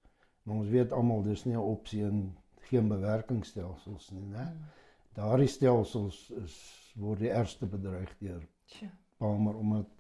Maar 0.44 0.56
ons 0.56 0.68
weet 0.68 0.92
almal 0.92 1.24
dis 1.24 1.46
nie 1.46 1.56
'n 1.56 1.64
opsie 1.76 2.04
in 2.04 2.36
geen 2.60 2.88
bewerkingstelsels 2.88 4.10
nie, 4.10 4.26
né? 4.26 4.44
Hmm. 4.44 4.66
Daardie 5.14 5.48
stelsels 5.48 6.30
is 6.30 6.56
word 6.96 7.20
die 7.20 7.30
ergste 7.30 7.66
bedreig 7.66 8.18
deur. 8.18 8.48
Tja. 8.66 8.90
Palmer 9.18 9.56
omdat 9.56 9.97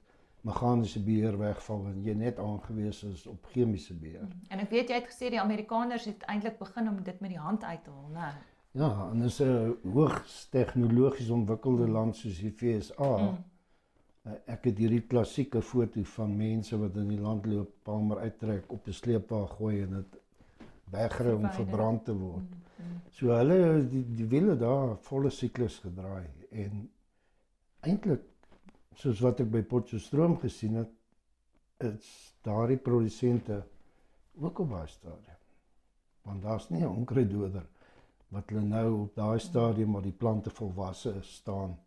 meganiese 0.47 1.01
beheer 1.03 1.38
wegval 1.39 1.88
en 1.91 2.03
jy 2.05 2.13
net 2.17 2.39
aangewese 2.39 3.10
is 3.12 3.25
op 3.27 3.49
chemiese 3.53 3.95
beheer. 3.99 4.27
En 4.53 4.62
ek 4.63 4.71
weet 4.71 4.91
jy 4.91 4.99
het 5.01 5.10
gesê 5.10 5.31
die 5.33 5.41
Amerikaners 5.41 6.07
het 6.10 6.23
eintlik 6.31 6.60
begin 6.60 6.88
om 6.91 7.01
dit 7.03 7.19
met 7.23 7.33
die 7.33 7.41
hand 7.41 7.63
uit 7.63 7.83
te 7.83 7.91
haal, 7.91 8.13
né? 8.15 8.29
Ja, 8.77 8.91
en 9.12 9.21
dis 9.25 9.39
'n 9.41 9.75
hoogs 9.93 10.47
tegnologies 10.49 11.29
ontwikkelde 11.29 11.88
land 11.88 12.15
soos 12.15 12.39
die 12.39 12.51
FSA. 12.51 13.17
Mm. 13.17 13.38
Eh, 14.23 14.53
ek 14.53 14.63
het 14.69 14.77
hierdie 14.77 15.05
klassieke 15.07 15.62
foto 15.62 16.03
van 16.03 16.38
mense 16.38 16.77
wat 16.77 16.95
in 16.95 17.07
die 17.07 17.19
land 17.19 17.45
loop, 17.45 17.71
Palmer 17.83 18.17
uittrek 18.17 18.71
op 18.71 18.88
'n 18.88 18.93
sleepwa 18.93 19.45
gooi 19.45 19.81
en 19.81 19.89
dit 19.89 20.21
wegry 20.91 21.31
om 21.31 21.49
verbrand 21.49 22.05
te 22.05 22.13
word. 22.13 22.49
Mm. 22.49 22.86
Mm. 22.86 23.01
So 23.10 23.27
hulle 23.33 23.88
die, 23.89 24.05
die 24.15 24.27
wiele 24.27 24.57
daar 24.57 24.97
volle 25.01 25.29
siklus 25.29 25.79
gedraai 25.79 26.27
en 26.51 26.89
eintlik 27.79 28.21
soos 28.97 29.19
wat 29.21 29.41
ek 29.43 29.49
by 29.53 29.62
Potchefstroom 29.62 30.38
gesien 30.41 30.79
het, 30.81 30.93
is 31.86 32.05
daardie 32.45 32.79
produsente 32.81 33.62
ook 34.41 34.60
op 34.63 34.69
daai 34.73 34.88
stadium. 34.89 35.41
Want 36.25 36.41
daar's 36.41 36.69
nie 36.69 36.81
'n 36.81 36.95
onkruiddoder 37.01 37.65
wat 38.29 38.49
hulle 38.49 38.62
nou 38.62 39.01
op 39.01 39.15
daai 39.15 39.39
stadium 39.39 39.93
waar 39.93 40.01
die 40.01 40.17
plante 40.23 40.49
volwasse 40.49 41.13
staan 41.21 41.77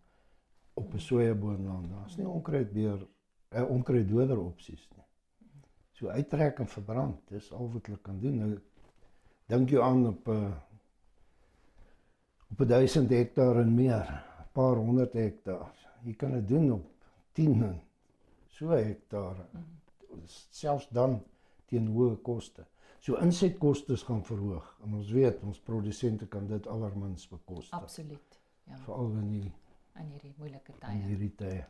op 0.74 0.94
'n 0.94 0.98
sojaboom 0.98 1.66
land. 1.66 1.90
Daar's 1.90 2.16
nie 2.16 2.28
onkruidbeheer 2.28 3.06
'n 3.50 3.62
onkruiddoder 3.62 4.38
opsies 4.38 4.88
nie. 4.96 5.04
So 5.92 6.08
uittrek 6.08 6.58
en 6.58 6.66
verbrand, 6.66 7.28
dis 7.28 7.52
al 7.52 7.72
wat 7.72 7.86
hulle 7.86 7.98
kan 7.98 8.20
doen. 8.20 8.38
Nou 8.38 8.58
dink 9.46 9.70
jy 9.70 9.80
aan 9.80 10.06
op 10.06 10.28
'n 10.28 10.30
uh, 10.30 10.52
op 12.50 12.68
1000 12.68 13.10
hektaar 13.10 13.56
en 13.56 13.74
meer, 13.74 14.24
'n 14.40 14.52
paar 14.52 14.76
honderd 14.76 15.12
hektaar. 15.12 15.74
Jy 16.02 16.14
kan 16.14 16.30
dit 16.32 16.48
doen 16.48 16.72
op 16.72 16.99
10 17.32 17.80
so 18.48 18.68
hektare. 18.70 19.46
Selfs 20.50 20.88
dan 20.92 21.20
teen 21.70 21.86
hoë 21.94 22.16
koste. 22.22 22.66
So 23.00 23.16
insetkoste 23.16 23.96
gaan 23.96 24.24
verhoog 24.24 24.66
en 24.84 24.94
ons 24.94 25.10
weet 25.10 25.42
ons 25.42 25.60
produsente 25.60 26.26
kan 26.28 26.46
dit 26.46 26.66
alarmins 26.68 27.28
bekostig. 27.28 27.78
Absoluut. 27.78 28.40
Ja. 28.68 28.76
Veral 28.84 29.10
in 29.22 29.30
die 29.30 29.52
in 30.00 30.10
hierdie 30.10 30.34
moeilike 30.38 30.72
in 30.72 30.78
tye. 30.80 31.06
hierdie 31.08 31.34
tye. 31.36 31.64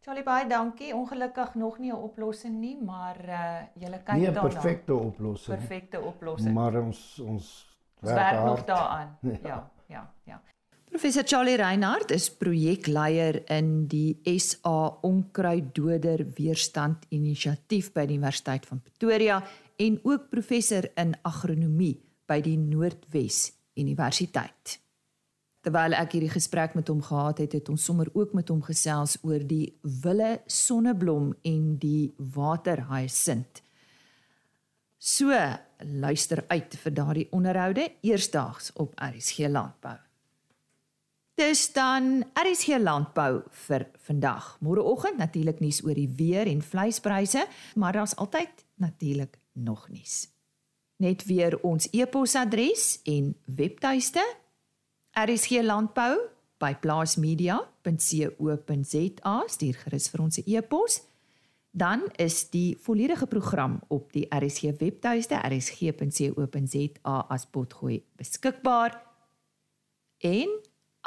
Charlie 0.00 0.22
baie 0.24 0.46
dankie. 0.48 0.92
Ongelukkig 0.94 1.54
nog 1.54 1.78
nie 1.78 1.90
'n 1.92 1.96
oplossing 1.96 2.54
nie, 2.60 2.76
maar 2.82 3.18
uh 3.28 3.62
julle 3.82 3.98
kyk 4.04 4.14
Nie 4.16 4.28
'n 4.30 4.32
perfekte 4.40 4.94
oplossing, 4.94 5.58
perfekte 5.58 6.00
oplossing. 6.00 6.54
maar 6.54 6.76
ons 6.82 7.18
ons 7.20 7.66
Ons 8.00 8.12
werk 8.12 8.44
nog 8.44 8.54
hard. 8.56 8.66
daaraan. 8.66 9.18
Ja. 9.22 9.38
Ja, 9.42 9.70
ja, 9.86 10.12
ja. 10.24 10.42
Professor 10.88 11.22
Charlie 11.26 11.56
Reinhardt 11.60 12.14
is 12.16 12.30
projekleier 12.32 13.42
in 13.52 13.84
die 13.92 14.16
SA 14.40 15.00
Onkruiddoder 15.04 16.22
Weerstand 16.38 17.04
Inisiatief 17.12 17.90
by 17.92 18.06
die 18.08 18.16
Universiteit 18.16 18.64
van 18.64 18.80
Pretoria 18.80 19.36
en 19.76 19.98
ook 20.08 20.30
professor 20.32 20.88
in 20.96 21.12
agronomie 21.28 21.98
by 22.24 22.40
die 22.40 22.56
Noordwes 22.56 23.50
Universiteit. 23.76 24.78
Terwyl 25.60 25.98
ek 25.98 26.16
hierdie 26.16 26.32
gesprek 26.32 26.72
met 26.78 26.88
hom 26.88 27.04
gehad 27.04 27.44
het, 27.44 27.58
het 27.60 27.68
ons 27.68 27.84
sommer 27.84 28.08
ook 28.16 28.32
met 28.32 28.48
hom 28.48 28.64
gesels 28.64 29.18
oor 29.28 29.44
die 29.44 29.76
wille 30.00 30.38
sonneblom 30.48 31.34
en 31.52 31.70
die 31.84 32.14
waterhyacint. 32.16 33.60
So, 34.96 35.36
luister 35.84 36.46
uit 36.48 36.80
vir 36.80 37.00
daardie 37.04 37.30
onderhoude 37.30 37.90
eersdaags 38.00 38.72
op 38.80 38.96
RSG 38.96 39.52
Landbou. 39.52 39.98
Dis 41.38 41.68
dan 41.70 42.24
RSG 42.34 42.80
Landbou 42.82 43.46
vir 43.66 43.84
vandag. 44.02 44.58
Môreoggend 44.58 45.22
natuurlik 45.22 45.60
nuus 45.62 45.78
oor 45.86 45.94
die 45.94 46.10
weer 46.18 46.50
en 46.50 46.58
vleispryse, 46.66 47.46
maar 47.78 47.94
daar's 47.94 48.18
altyd 48.18 48.50
natuurlik 48.82 49.38
nog 49.52 49.86
nuus. 49.88 50.26
Net 50.98 51.22
weer 51.30 51.54
ons 51.62 51.86
e-posadres 51.94 52.98
en 53.06 53.38
webtuiste 53.46 54.18
rsglandbou 55.14 56.18
by 56.58 56.74
plaasmedia.co.za 56.82 59.36
stuur 59.46 59.76
gerus 59.84 60.10
vir 60.10 60.20
ons 60.24 60.38
e-pos. 60.42 61.06
Dan 61.70 62.02
is 62.18 62.50
die 62.50 62.74
volledige 62.82 63.30
program 63.30 63.78
op 63.94 64.10
die 64.12 64.26
RSG 64.26 64.74
webtuiste 64.80 65.38
rsg.co.za 65.38 67.14
as 67.28 67.46
potgooi 67.46 68.02
beskikbaar 68.18 69.06
en 70.18 70.50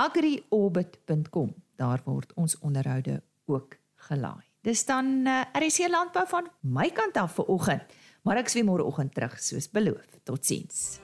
agriorbit.com. 0.02 1.54
Daar 1.76 2.02
word 2.06 2.34
ons 2.34 2.58
onderhoude 2.60 3.22
ook 3.46 3.78
gelaai. 4.08 4.46
Dis 4.62 4.86
dan 4.86 5.06
uh, 5.26 5.42
RSC 5.58 5.90
landbou 5.90 6.26
van 6.28 6.50
my 6.62 6.90
kant 6.94 7.18
af 7.18 7.38
vir 7.38 7.50
oggend, 7.54 7.96
maar 8.26 8.42
ek 8.42 8.50
sien 8.54 8.66
môreoggend 8.70 9.14
terug 9.18 9.38
soos 9.42 9.70
beloof. 9.70 10.20
Totsiens. 10.26 11.00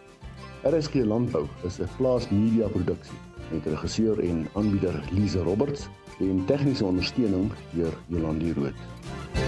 RSG 0.65 1.05
Landbou 1.05 1.45
is 1.65 1.79
'n 1.79 1.89
plaas 1.97 2.29
media 2.29 2.67
produksie 2.67 3.19
met 3.51 3.65
regisseur 3.65 4.19
en 4.19 4.47
aanbieder 4.53 5.03
Lize 5.11 5.39
Roberts 5.39 5.87
en 6.19 6.45
tegniese 6.45 6.85
ondersteuning 6.85 7.51
deur 7.73 7.93
Jolandi 8.07 8.53
Root. 8.53 9.46